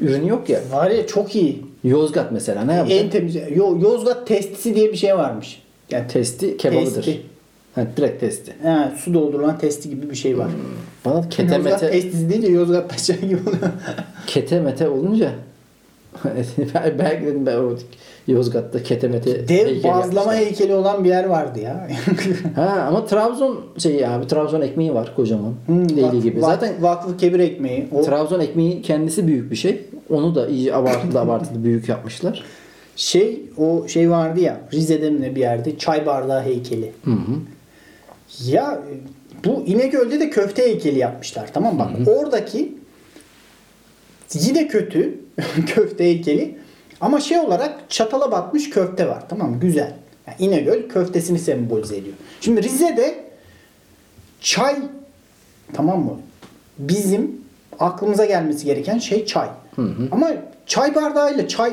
[0.00, 0.60] ürünü yok ya.
[0.72, 1.66] Var ya çok iyi.
[1.84, 3.00] Yozgat mesela ne yapacak?
[3.04, 3.36] En temiz.
[3.54, 5.62] Yo, Yozgat testisi diye bir şey varmış.
[5.90, 6.94] Yani Testi kebabıdır.
[6.94, 7.22] Testi.
[7.74, 8.52] Ha, direkt testi.
[8.62, 10.48] Ha, su doldurulan testi gibi bir şey var.
[11.04, 13.62] Bana kete Yozgat mete, testisi deyince Yozgat taşağı gibi oluyor.
[14.26, 15.30] kete mete olunca
[16.98, 17.70] belki dedim ben o
[18.26, 20.36] Yozgat'ta kete mete Dev heykel bazlama yapmışlar.
[20.36, 21.88] heykeli olan bir yer vardı ya.
[22.54, 25.54] Ha ama Trabzon şey abi Trabzon ekmeği var kocaman.
[25.66, 26.40] Hmm, vak- gibi.
[26.40, 27.88] Zaten vakfı kebir ekmeği.
[27.92, 29.80] O Trabzon ekmeği kendisi büyük bir şey.
[30.10, 32.44] Onu da iyice abartılı abartılı büyük yapmışlar.
[32.96, 36.92] şey o şey vardı ya Rize'de mi ne bir yerde çay bardağı heykeli.
[37.04, 37.34] Hı hı.
[38.46, 38.80] Ya
[39.44, 41.78] bu İnegöl'de de köfte heykeli yapmışlar tamam mı?
[41.80, 42.08] bak.
[42.08, 42.74] Oradaki
[44.34, 45.20] yine kötü
[45.66, 46.58] köfte heykeli
[47.00, 49.60] ama şey olarak çatala batmış köfte var tamam mı?
[49.60, 49.94] Güzel.
[50.26, 52.14] Yani İnegöl köftesini sembolize ediyor.
[52.40, 53.24] Şimdi Rize'de
[54.40, 54.76] çay
[55.72, 56.20] tamam mı?
[56.78, 57.40] Bizim
[57.80, 59.48] aklımıza gelmesi gereken şey çay.
[60.12, 60.30] Ama
[60.66, 61.72] çay bardağıyla çay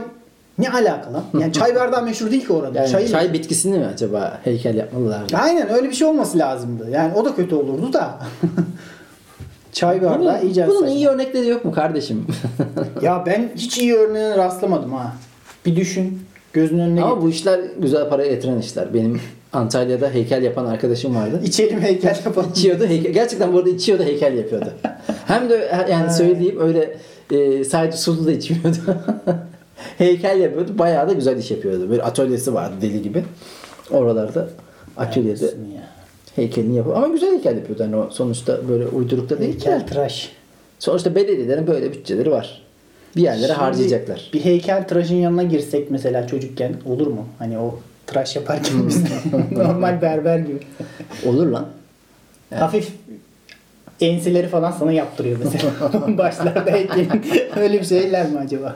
[0.58, 1.22] ne alakalı?
[1.40, 2.80] Yani çay bardağı meşhur değil ki orada.
[2.80, 5.38] Yani Çayı- çay bitkisini mi acaba heykel yapmalılardı?
[5.38, 6.90] Aynen öyle bir şey olması lazımdı.
[6.92, 8.20] Yani o da kötü olurdu da.
[9.72, 10.96] Çay bardağı Bunun, iyice bunun saçma.
[10.96, 12.26] iyi örnekleri yok mu kardeşim?
[13.02, 15.14] Ya ben hiç iyi örneğine rastlamadım ha.
[15.66, 16.22] Bir düşün.
[16.54, 17.24] Gözünün önüne Ama git.
[17.24, 18.94] bu işler güzel para getiren işler.
[18.94, 19.22] Benim
[19.54, 21.42] Antalya'da heykel yapan arkadaşım vardı.
[21.44, 22.52] İçelim heykel yapalım.
[22.52, 23.12] İçiyordu heykel.
[23.14, 24.74] Gerçekten bu arada içiyordu heykel yapıyordu.
[25.28, 26.98] Hem de yani söyleyeyim öyle
[27.32, 28.78] e, sadece sulu da içmiyordu.
[29.98, 30.72] heykel yapıyordu.
[30.80, 31.90] Bayağı da güzel iş yapıyordu.
[31.90, 33.24] Böyle atölyesi vardı deli gibi.
[33.92, 34.50] Oralarda
[34.98, 35.54] atölyede
[36.36, 36.96] heykelini yapıyor.
[36.96, 37.84] Ama güzel heykel yapıyordu.
[37.84, 39.52] Yani o sonuçta böyle uyduruk da değil.
[39.54, 40.32] Heykel tıraş.
[40.80, 42.62] Sonuçta belediyelerin böyle bütçeleri var.
[43.16, 44.30] Bir yerlere Şimdi harcayacaklar.
[44.34, 47.26] Bir heykel tıraşın yanına girsek mesela çocukken olur mu?
[47.40, 48.88] Hani o tıraş yaparken Hmm.
[48.88, 49.10] biz de
[49.52, 50.60] normal berber gibi.
[51.26, 51.66] Olur lan.
[52.56, 52.92] Hafif
[54.02, 55.72] enseleri falan sana yaptırıyor mesela.
[56.18, 57.10] Başlarda heykelin.
[57.56, 58.76] Öyle bir şeyler mi acaba?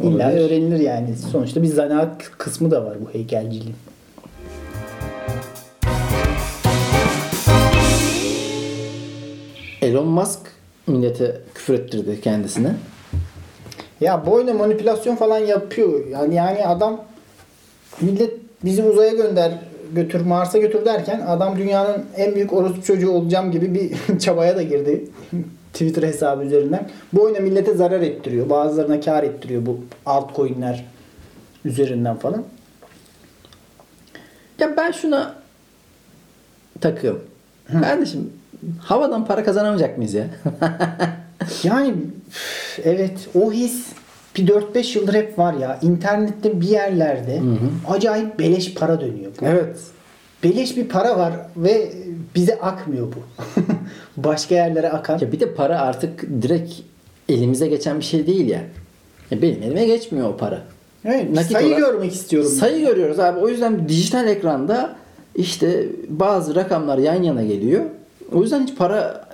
[0.00, 0.40] İlla Olabilir.
[0.46, 1.16] öğrenilir yani.
[1.32, 3.74] Sonuçta bir zanaat kısmı da var bu heykelciliğin.
[9.82, 10.38] Elon Musk
[10.86, 12.74] millete küfür ettirdi kendisine.
[14.00, 16.06] Ya boyla manipülasyon falan yapıyor.
[16.06, 17.04] Yani yani adam
[18.00, 18.32] millet
[18.64, 19.52] bizi uzaya gönder
[19.94, 24.62] götür Mars'a götür derken adam dünyanın en büyük orospu çocuğu olacağım gibi bir çabaya da
[24.62, 25.04] girdi.
[25.72, 26.88] Twitter hesabı üzerinden.
[27.12, 28.50] Bu oyuna millete zarar ettiriyor.
[28.50, 30.84] Bazılarına kar ettiriyor bu altcoin'ler
[31.64, 32.44] üzerinden falan.
[34.58, 35.34] Ya ben şuna
[36.80, 37.20] takığım.
[37.82, 38.32] Kardeşim
[38.78, 40.26] havadan para kazanamayacak mıyız ya?
[41.62, 41.94] Yani
[42.84, 43.86] evet o his
[44.36, 45.78] bir 4-5 yıldır hep var ya.
[45.82, 47.40] İnternette bir yerlerde
[47.88, 49.32] acayip beleş para dönüyor.
[49.42, 49.76] evet.
[50.44, 51.92] Beleş bir para var ve
[52.34, 53.18] bize akmıyor bu.
[54.16, 55.18] Başka yerlere akan.
[55.18, 56.72] Ya bir de para artık direkt
[57.28, 58.60] elimize geçen bir şey değil ya.
[59.30, 60.62] ya benim elime geçmiyor o para.
[61.04, 62.50] Evet, nakit sayı olarak- görmek istiyorum.
[62.50, 63.38] Sayı görüyoruz abi.
[63.40, 64.96] O yüzden dijital ekranda
[65.34, 67.84] işte bazı rakamlar yan yana geliyor.
[68.34, 69.24] O yüzden hiç para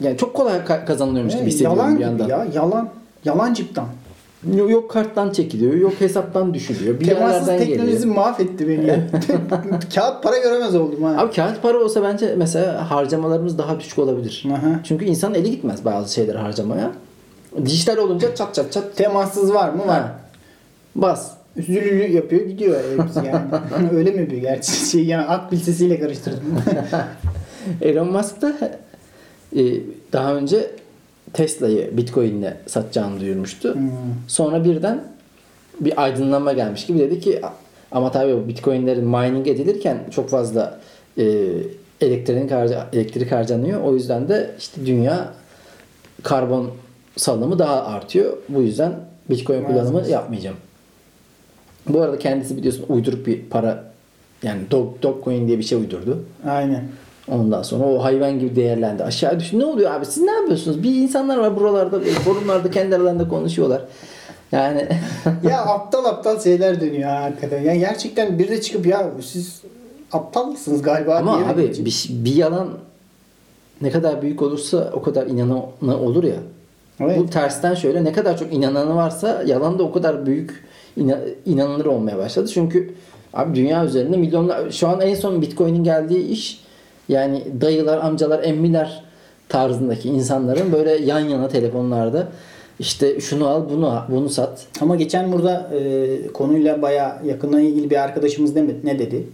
[0.00, 2.28] yani çok kolay ka- kazanılıyormuş gibi hissediyorum yalan bir gibi yandan.
[2.28, 2.46] ya.
[2.54, 2.88] Yalan.
[3.24, 3.86] Yalancıktan.
[4.50, 7.00] Yok, karttan çekiliyor, yok hesaptan düşülüyor.
[7.00, 8.14] Bir Temassız teknoloji geliyor.
[8.14, 8.86] mahvetti beni.
[9.94, 11.14] Kağıt para göremez oldum ha.
[11.22, 14.44] Abi kağıt para olsa bence mesela harcamalarımız daha düşük olabilir.
[14.52, 14.80] Aha.
[14.84, 16.92] Çünkü insan eli gitmez bazı şeyleri harcamaya.
[17.66, 19.86] Dijital olunca çat çat çat Temassız var mı?
[19.86, 20.00] Var.
[20.00, 20.18] Ha.
[20.94, 21.30] bas.
[21.56, 23.40] Üzülülü yapıyor gidiyor hepsi yani.
[23.96, 24.72] Öyle mi yapıyor gerçi?
[24.90, 26.42] Şey yani akbil sesiyle karıştırdım.
[27.80, 28.78] Elon Musk da
[29.56, 29.62] e,
[30.12, 30.70] daha önce
[31.32, 33.74] Tesla'yı Bitcoin'le satacağını duyurmuştu.
[33.74, 33.90] Hmm.
[34.28, 35.04] Sonra birden
[35.80, 37.40] bir aydınlanma gelmiş gibi dedi ki
[37.92, 40.80] ama tabii bu Bitcoin'lerin mining edilirken çok fazla
[41.18, 41.24] e,
[42.00, 43.80] elektrik, harca, elektrik harcanıyor.
[43.80, 45.32] O yüzden de işte dünya
[46.22, 46.70] karbon
[47.16, 48.36] salınımı daha artıyor.
[48.48, 48.92] Bu yüzden
[49.30, 50.12] Bitcoin kullanımı Maalesef.
[50.12, 50.56] yapmayacağım.
[51.88, 53.92] Bu arada kendisi biliyorsun uyduruk bir para
[54.42, 56.24] yani dog, Dogecoin diye bir şey uydurdu.
[56.46, 56.84] Aynen.
[57.28, 59.04] Ondan sonra o hayvan gibi değerlendi.
[59.04, 59.60] Aşağı düşün.
[59.60, 60.06] Ne oluyor abi?
[60.06, 60.82] Siz ne yapıyorsunuz?
[60.82, 63.82] Bir insanlar var buralarda, forumlarda kendi aralarında konuşuyorlar.
[64.52, 64.88] Yani
[65.50, 67.62] ya aptal aptal şeyler dönüyor ha, hakikaten.
[67.62, 69.62] Ya gerçekten bir de çıkıp ya siz
[70.12, 72.68] aptal mısınız galiba ama abi bir- bir, bir yalan
[73.80, 76.36] ne kadar büyük olursa o kadar inananı olur ya.
[77.00, 77.18] Evet.
[77.18, 80.64] Bu tersten şöyle ne kadar çok inananı varsa yalan da o kadar büyük
[80.98, 82.48] ina- inanılır olmaya başladı.
[82.54, 82.94] Çünkü
[83.34, 86.61] abi dünya üzerinde milyonlar şu an en son Bitcoin'in geldiği iş
[87.08, 89.04] yani dayılar, amcalar, emmiler
[89.48, 92.28] tarzındaki insanların böyle yan yana telefonlarda
[92.78, 94.66] işte şunu al, bunu al, bunu sat.
[94.80, 99.26] Ama geçen burada e, konuyla baya yakından ilgili bir arkadaşımız ne, ne dedi?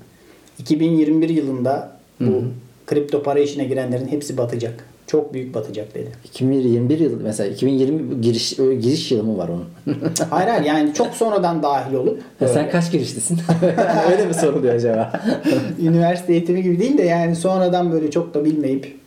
[0.59, 2.43] 2021 yılında bu
[2.87, 4.85] kripto para işine girenlerin hepsi batacak.
[5.09, 6.13] Çok büyük batacak dedi.
[6.25, 9.65] 2021 yılı mesela 2020 giriş giriş yılı mı var onun?
[10.31, 13.39] hayır hayır yani çok sonradan dahil olup Ya sen kaç girişlisin?
[14.13, 15.13] Öyle mi soruluyor acaba?
[15.83, 18.99] üniversite eğitimi gibi değil de yani sonradan böyle çok da bilmeyip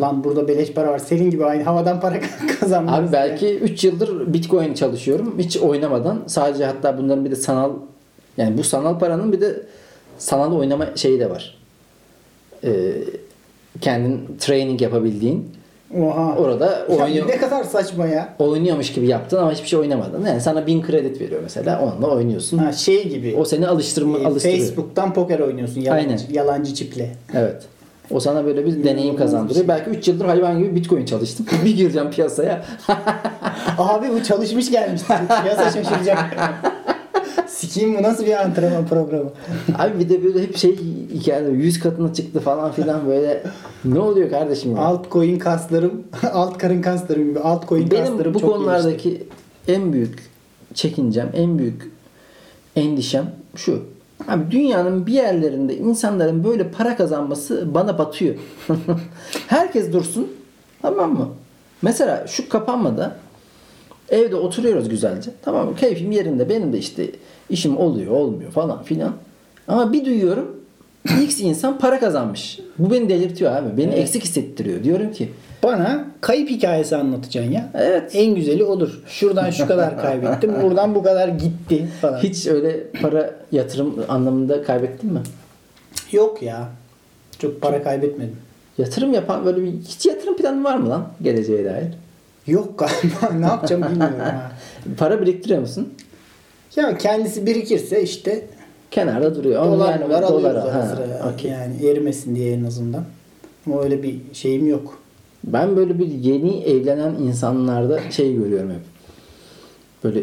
[0.00, 2.20] lan burada beleş para var senin gibi aynı havadan para
[2.60, 2.94] kazanmak.
[2.94, 5.34] Abi belki 3 yıldır Bitcoin çalışıyorum.
[5.38, 6.18] Hiç oynamadan.
[6.26, 7.72] Sadece hatta bunların bir de sanal
[8.36, 9.62] yani bu sanal paranın bir de
[10.18, 11.58] sanal oynama şeyi de var.
[12.64, 12.92] Ee,
[13.80, 15.50] kendin training yapabildiğin.
[15.98, 16.36] Oha.
[16.36, 18.34] Orada oynuyor, ne kadar saçma ya.
[18.38, 20.26] oynuyormuş gibi yaptın ama hiçbir şey oynamadın.
[20.26, 21.80] Yani sana 1000 kredi veriyor mesela.
[21.82, 22.58] Onunla oynuyorsun.
[22.58, 23.36] Ha, şey gibi.
[23.38, 24.58] O seni alıştırma e, alıştırıyor.
[24.58, 26.20] Facebook'tan poker oynuyorsun yalancı, Aynen.
[26.30, 27.16] yalancı çiple.
[27.34, 27.62] Evet.
[28.10, 29.60] O sana böyle bir deneyim kazandırıyor.
[29.60, 29.68] şey.
[29.68, 31.46] Belki 3 yıldır hayvan gibi Bitcoin çalıştım.
[31.64, 32.64] bir gireceğim piyasaya.
[33.78, 35.02] Abi bu çalışmış gelmiş.
[35.42, 36.18] Piyasa şaşıracak.
[37.70, 39.30] Sikiyim bu nasıl bir antrenman programı?
[39.78, 40.76] Abi bir de böyle hep şey
[41.14, 43.42] hikaye 100 katına çıktı falan filan böyle
[43.84, 44.82] ne oluyor kardeşim ya?
[44.82, 47.40] Altcoin kaslarım, alt karın kaslarım gibi.
[47.40, 49.26] Altcoin Benim kaslarım bu çok konulardaki
[49.68, 50.18] en büyük
[50.74, 51.92] çekincem, en büyük
[52.76, 53.82] endişem şu.
[54.28, 58.34] Abi dünyanın bir yerlerinde insanların böyle para kazanması bana batıyor.
[59.46, 60.28] Herkes dursun.
[60.82, 61.28] Tamam mı?
[61.82, 63.16] Mesela şu kapanmada
[64.08, 65.30] evde oturuyoruz güzelce.
[65.42, 65.76] Tamam mı?
[65.76, 66.48] Keyfim yerinde.
[66.48, 67.10] Benim de işte
[67.50, 69.12] işim oluyor, olmuyor falan filan.
[69.68, 70.56] Ama bir duyuyorum
[71.22, 72.58] X insan para kazanmış.
[72.78, 73.76] Bu beni delirtiyor abi.
[73.76, 74.84] Beni eksik hissettiriyor.
[74.84, 75.28] Diyorum ki
[75.62, 77.70] Bana kayıp hikayesi anlatacaksın ya.
[77.74, 78.10] Evet.
[78.14, 79.02] En güzeli odur.
[79.06, 82.18] Şuradan şu kadar kaybettim, buradan bu kadar gitti falan.
[82.18, 85.20] Hiç öyle para yatırım anlamında kaybettin mi?
[86.12, 86.68] Yok ya.
[87.38, 88.36] Çok para kaybetmedim.
[88.78, 91.94] Yatırım yapan böyle bir hiç yatırım planı var mı lan geleceğe dair?
[92.46, 93.34] Yok galiba.
[93.40, 94.52] ne yapacağım bilmiyorum ha.
[94.98, 95.94] Para biriktiriyor musun?
[96.76, 98.44] Ya kendisi birikirse işte
[98.90, 99.62] Kenarda duruyor.
[99.62, 100.62] Onu dolar yani alıyoruz dolara.
[100.62, 101.32] ara Ha, sıra.
[101.34, 101.50] okey.
[101.50, 103.04] Yani erimesin diye en azından.
[103.66, 104.98] Ama öyle bir şeyim yok.
[105.44, 108.80] Ben böyle bir yeni evlenen insanlarda şey görüyorum hep.
[110.04, 110.22] Böyle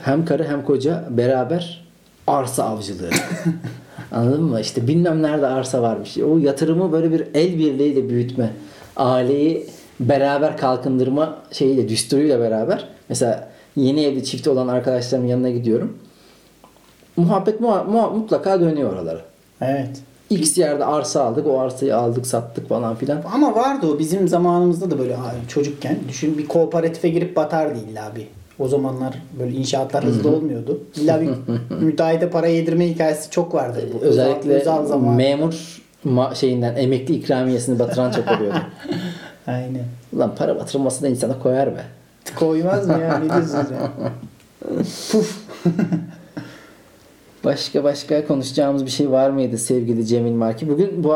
[0.00, 1.86] hem karı hem koca beraber
[2.26, 3.10] arsa avcılığı.
[4.12, 4.60] Anladın mı?
[4.60, 6.18] İşte bilmem nerede arsa varmış.
[6.18, 8.50] O yatırımı böyle bir el birliğiyle büyütme.
[8.96, 9.66] Aileyi
[10.00, 15.98] beraber kalkındırma şeyiyle düsturuyla beraber mesela yeni evli çifti olan arkadaşlarımın yanına gidiyorum.
[17.16, 19.20] Muhabbet muha- muha- mutlaka dönüyor oralara.
[19.60, 19.90] Evet.
[20.30, 23.22] X yerde arsa aldık, o arsayı aldık, sattık falan filan.
[23.34, 28.12] Ama vardı o bizim zamanımızda da böyle abi çocukken düşün bir kooperatife girip batardı illa
[28.16, 28.26] bir.
[28.58, 30.80] O zamanlar böyle inşaatlar hızlı olmuyordu.
[30.96, 31.28] İlla bir
[31.80, 33.88] müteahhite para yedirme hikayesi çok vardı.
[33.94, 34.04] Bu.
[34.04, 35.14] Özellikle özel, özel zaman.
[35.14, 38.58] memur ma- şeyinden emekli ikramiyesini batıran çok oluyordu.
[39.46, 39.84] Aynen.
[40.12, 41.80] Ulan para batırılması da insana koyar be.
[42.38, 43.18] Koymaz mı ya?
[43.18, 43.92] Ne diyorsunuz ya?
[45.12, 45.38] Puf.
[47.44, 50.68] Başka başka konuşacağımız bir şey var mıydı sevgili Cemil Marki?
[50.68, 51.14] Bugün bu,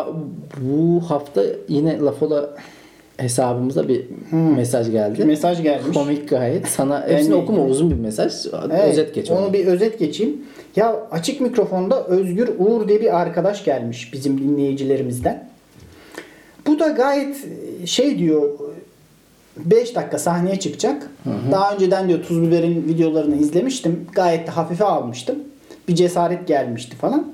[0.61, 2.50] bu hafta yine Lafola
[3.16, 4.07] hesabımıza bir
[4.57, 5.18] mesaj geldi.
[5.18, 5.96] Bir mesaj gelmiş.
[5.96, 6.68] Komik gayet.
[6.68, 8.33] Sana hepsini Yani- okuma uzun bir mesaj.
[8.70, 9.52] Evet, Özet geç onu onu.
[9.52, 10.37] bir özet geçeyim.
[10.76, 15.48] Ya açık mikrofonda Özgür Uğur diye bir arkadaş gelmiş bizim dinleyicilerimizden.
[16.66, 17.37] Bu da gayet
[17.85, 18.50] şey diyor
[19.64, 21.11] 5 dakika sahneye çıkacak.
[21.53, 24.07] Daha önceden diyor Tuz Biber'in videolarını izlemiştim.
[24.12, 25.37] Gayet de hafife almıştım.
[25.88, 27.33] Bir cesaret gelmişti falan.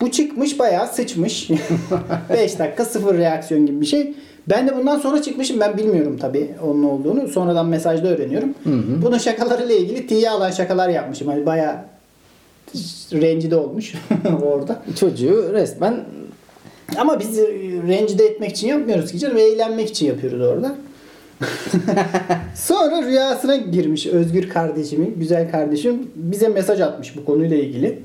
[0.00, 1.50] Bu çıkmış bayağı sıçmış.
[2.30, 4.14] 5 dakika sıfır reaksiyon gibi bir şey.
[4.48, 5.60] Ben de bundan sonra çıkmışım.
[5.60, 7.28] Ben bilmiyorum tabii onun olduğunu.
[7.28, 8.54] Sonradan mesajda öğreniyorum.
[9.02, 11.28] Bunun şakalarıyla ilgili tiye alan şakalar yapmışım.
[11.28, 11.76] Hani bayağı
[13.12, 13.94] rencide olmuş
[14.42, 14.82] orada.
[15.00, 16.04] Çocuğu resmen
[16.96, 17.38] Ama biz
[17.88, 19.36] rencide etmek için yapmıyoruz ki canım.
[19.36, 20.74] Eğlenmek için yapıyoruz orada.
[22.54, 26.10] Sonra rüyasına girmiş Özgür kardeşimin, güzel kardeşim.
[26.14, 27.98] Bize mesaj atmış bu konuyla ilgili.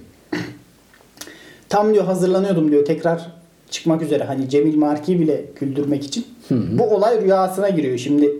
[1.69, 3.31] Tam diyor hazırlanıyordum diyor tekrar
[3.69, 4.23] çıkmak üzere.
[4.23, 6.25] Hani Cemil Marki bile güldürmek için.
[6.51, 7.97] Bu olay rüyasına giriyor.
[7.97, 8.39] Şimdi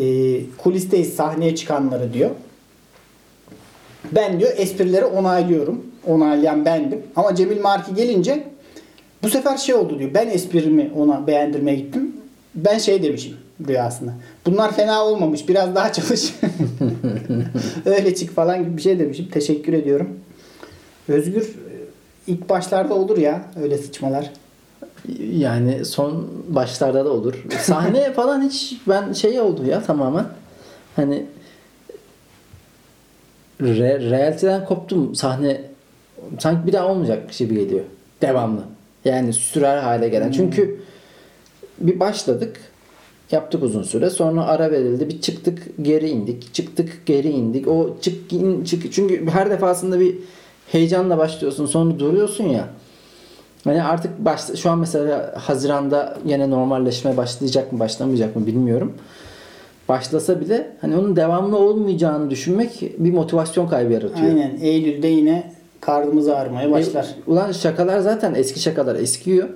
[0.00, 0.04] e,
[0.58, 2.30] kulisteyiz sahneye çıkanları diyor.
[4.12, 5.86] Ben diyor esprileri onaylıyorum.
[6.06, 7.02] Onaylayan bendim.
[7.16, 8.44] Ama Cemil Marki gelince
[9.22, 10.10] bu sefer şey oldu diyor.
[10.14, 12.16] Ben esprimi ona beğendirmeye gittim.
[12.54, 13.36] Ben şey demişim
[13.68, 14.12] rüyasında.
[14.46, 15.48] Bunlar fena olmamış.
[15.48, 16.34] Biraz daha çalış.
[17.84, 19.28] Öyle çık falan gibi bir şey demişim.
[19.28, 20.08] Teşekkür ediyorum.
[21.08, 21.54] Özgür
[22.26, 24.30] ilk başlarda olur ya öyle sıçmalar.
[25.32, 27.44] yani son başlarda da olur.
[27.60, 30.26] Sahne falan hiç ben şey oldu ya tamamen.
[30.96, 31.26] Hani
[33.60, 35.14] re, realiteden koptum.
[35.14, 35.60] Sahne
[36.38, 37.84] sanki bir daha olmayacak gibi geliyor.
[38.22, 38.62] Devamlı.
[39.04, 40.32] Yani sürer hale gelen.
[40.32, 40.80] Çünkü
[41.78, 42.60] bir başladık.
[43.30, 44.10] Yaptık uzun süre.
[44.10, 45.08] Sonra ara verildi.
[45.08, 46.54] Bir çıktık geri indik.
[46.54, 47.68] Çıktık geri indik.
[47.68, 48.92] O çık in çık.
[48.92, 50.16] Çünkü her defasında bir
[50.72, 51.66] heyecanla başlıyorsun.
[51.66, 52.68] Sonra duruyorsun ya.
[53.64, 58.92] Hani artık başta, şu an mesela Haziran'da yine normalleşmeye başlayacak mı başlamayacak mı bilmiyorum.
[59.88, 64.28] Başlasa bile hani onun devamlı olmayacağını düşünmek bir motivasyon kaybı yaratıyor.
[64.28, 64.58] Aynen.
[64.60, 67.04] Eylül'de yine karnımız ağrımaya başlar.
[67.04, 69.48] E, ulan şakalar zaten eski şakalar eskiyor.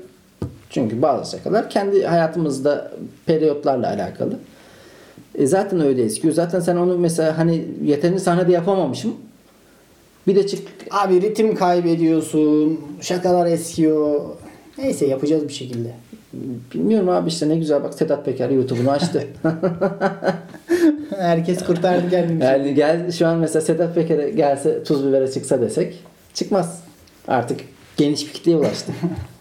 [0.73, 2.91] Çünkü bazı şakalar kendi hayatımızda
[3.27, 4.39] periyotlarla alakalı.
[5.35, 6.35] E zaten öyle eskiyor.
[6.35, 9.15] Zaten sen onu mesela hani yeterince sahnede yapamamışım.
[10.27, 12.81] Bir de çık Abi ritim kaybediyorsun.
[13.01, 14.21] Şakalar eskiyor.
[14.79, 15.89] Neyse yapacağız bir şekilde.
[16.75, 19.27] bilmiyorum abi işte ne güzel bak Sedat Peker YouTube'unu açtı.
[21.17, 22.45] Herkes kurtardı kendini.
[22.45, 26.05] yani gel şu an mesela Sedat Peker'e gelse tuz bibere çıksa desek
[26.35, 26.83] çıkmaz.
[27.29, 27.61] Artık
[27.97, 28.93] geniş bir kitleye ulaştı.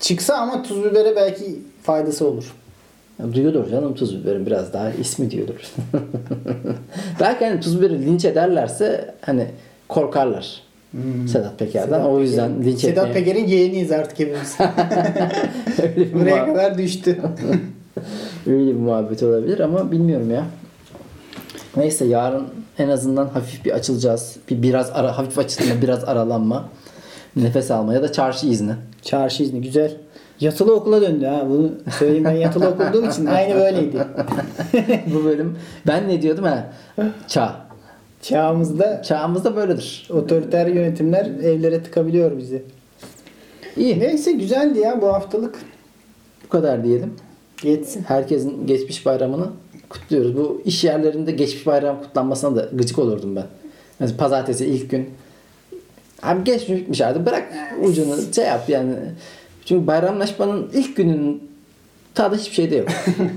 [0.00, 2.52] Çıksa ama tuz bibere belki faydası olur.
[3.18, 5.54] Ya Duyuyordur canım tuz biberin biraz daha ismi diyordur.
[7.20, 9.46] Belki hani tuz biberi linç ederlerse hani
[9.88, 10.62] korkarlar.
[11.32, 11.86] Sedat Peker'den.
[11.86, 11.94] Hmm.
[11.94, 13.24] Sedat o yüzden Peker- linç Sedat etmeye.
[13.24, 14.56] Peker'in yeğeniyiz artık hepimiz.
[16.14, 17.18] Buraya kadar düştü.
[18.46, 20.44] öyle bir muhabbet olabilir ama bilmiyorum ya.
[21.76, 22.46] Neyse yarın
[22.78, 24.36] en azından hafif bir açılacağız.
[24.50, 26.68] Bir biraz ara, hafif açılma, biraz aralanma.
[27.36, 28.72] Nefes alma ya da çarşı izni.
[29.02, 29.96] Çarşı izni güzel.
[30.40, 31.46] Yatılı okula döndü ha.
[31.48, 34.06] Bunu söyleyeyim ben yatılı okuduğum için aynı böyleydi.
[35.14, 36.72] Bu bölüm ben ne diyordum ha?
[37.28, 37.56] Çağ.
[38.22, 40.08] Çağımızda Çağımızda böyledir.
[40.10, 42.62] otoriter yönetimler evlere tıkabiliyor bizi.
[43.76, 44.00] İyi.
[44.00, 45.58] Neyse güzeldi ya bu haftalık.
[46.44, 47.14] Bu kadar diyelim.
[47.62, 48.02] Yetsin.
[48.02, 49.46] Herkesin geçmiş bayramını
[49.88, 50.36] kutluyoruz.
[50.36, 53.46] Bu iş yerlerinde geçmiş bayram kutlanmasına da gıcık olurdum ben.
[54.00, 55.10] Mesela pazartesi ilk gün.
[56.22, 57.44] Abi geçmiş bitmiş artık bırak
[57.82, 58.94] ucunu şey yap yani.
[59.64, 61.50] Çünkü bayramlaşmanın ilk günün
[62.14, 62.88] tadı hiçbir şeyde yok.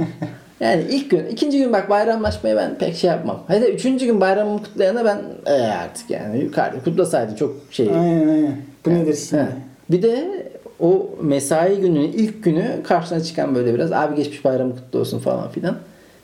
[0.60, 3.44] yani ilk gün, ikinci gün bak bayramlaşmayı ben pek şey yapmam.
[3.48, 7.90] Hadi üçüncü gün bayramımı kutlayana ben e, artık yani yukarıda kutlasaydı çok şey.
[7.90, 8.58] Aynen aynen.
[8.86, 9.42] Bu nedir şimdi?
[9.42, 9.48] He.
[9.92, 10.44] Bir de
[10.80, 15.50] o mesai gününün ilk günü karşına çıkan böyle biraz abi geçmiş bayramı kutlu olsun falan
[15.50, 15.76] filan.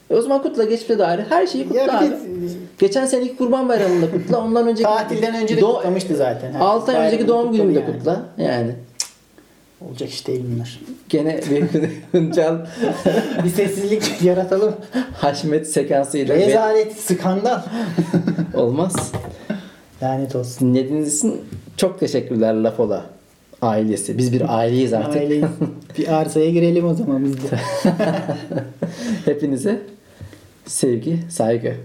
[0.09, 2.05] E o zaman kutla geçmişe dair her şeyi kutla Ya abi.
[2.05, 2.19] de-
[2.79, 4.43] Geçen seneki kurban bayramında kutla.
[4.43, 6.53] Ondan önceki Tatilden önce de kutlamıştı zaten.
[6.53, 8.21] 6 ay önceki doğum günümü de kutladı kutla.
[8.43, 8.71] Yani
[9.89, 10.79] Olacak iş değil bunlar.
[11.09, 11.63] Gene bir
[12.11, 12.55] Hıncal
[13.43, 14.73] Bir sessizlik yaratalım.
[15.13, 17.61] Haşmet sekansıyla ve Rezalet, skandal.
[18.53, 19.11] olmaz.
[20.03, 20.67] Lanet olsun.
[20.73, 21.41] Dinlediğiniz için
[21.77, 23.05] çok teşekkürler Lafola
[23.61, 24.17] ailesi.
[24.17, 25.21] Biz bir aileyiz artık.
[25.21, 25.45] Aileyiz.
[25.97, 27.47] bir arsaya girelim o zaman biz de.
[29.25, 29.81] Hepinize
[30.69, 31.75] sevgi, saygı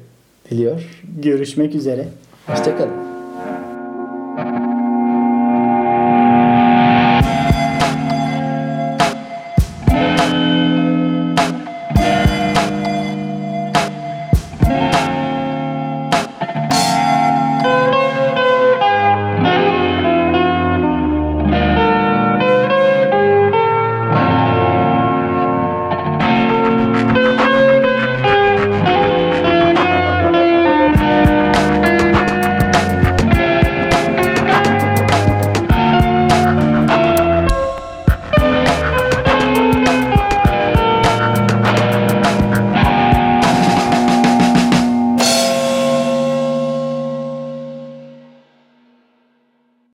[0.51, 1.03] diliyor.
[1.23, 2.09] Görüşmek üzere.
[2.47, 3.15] Hoşçakalın.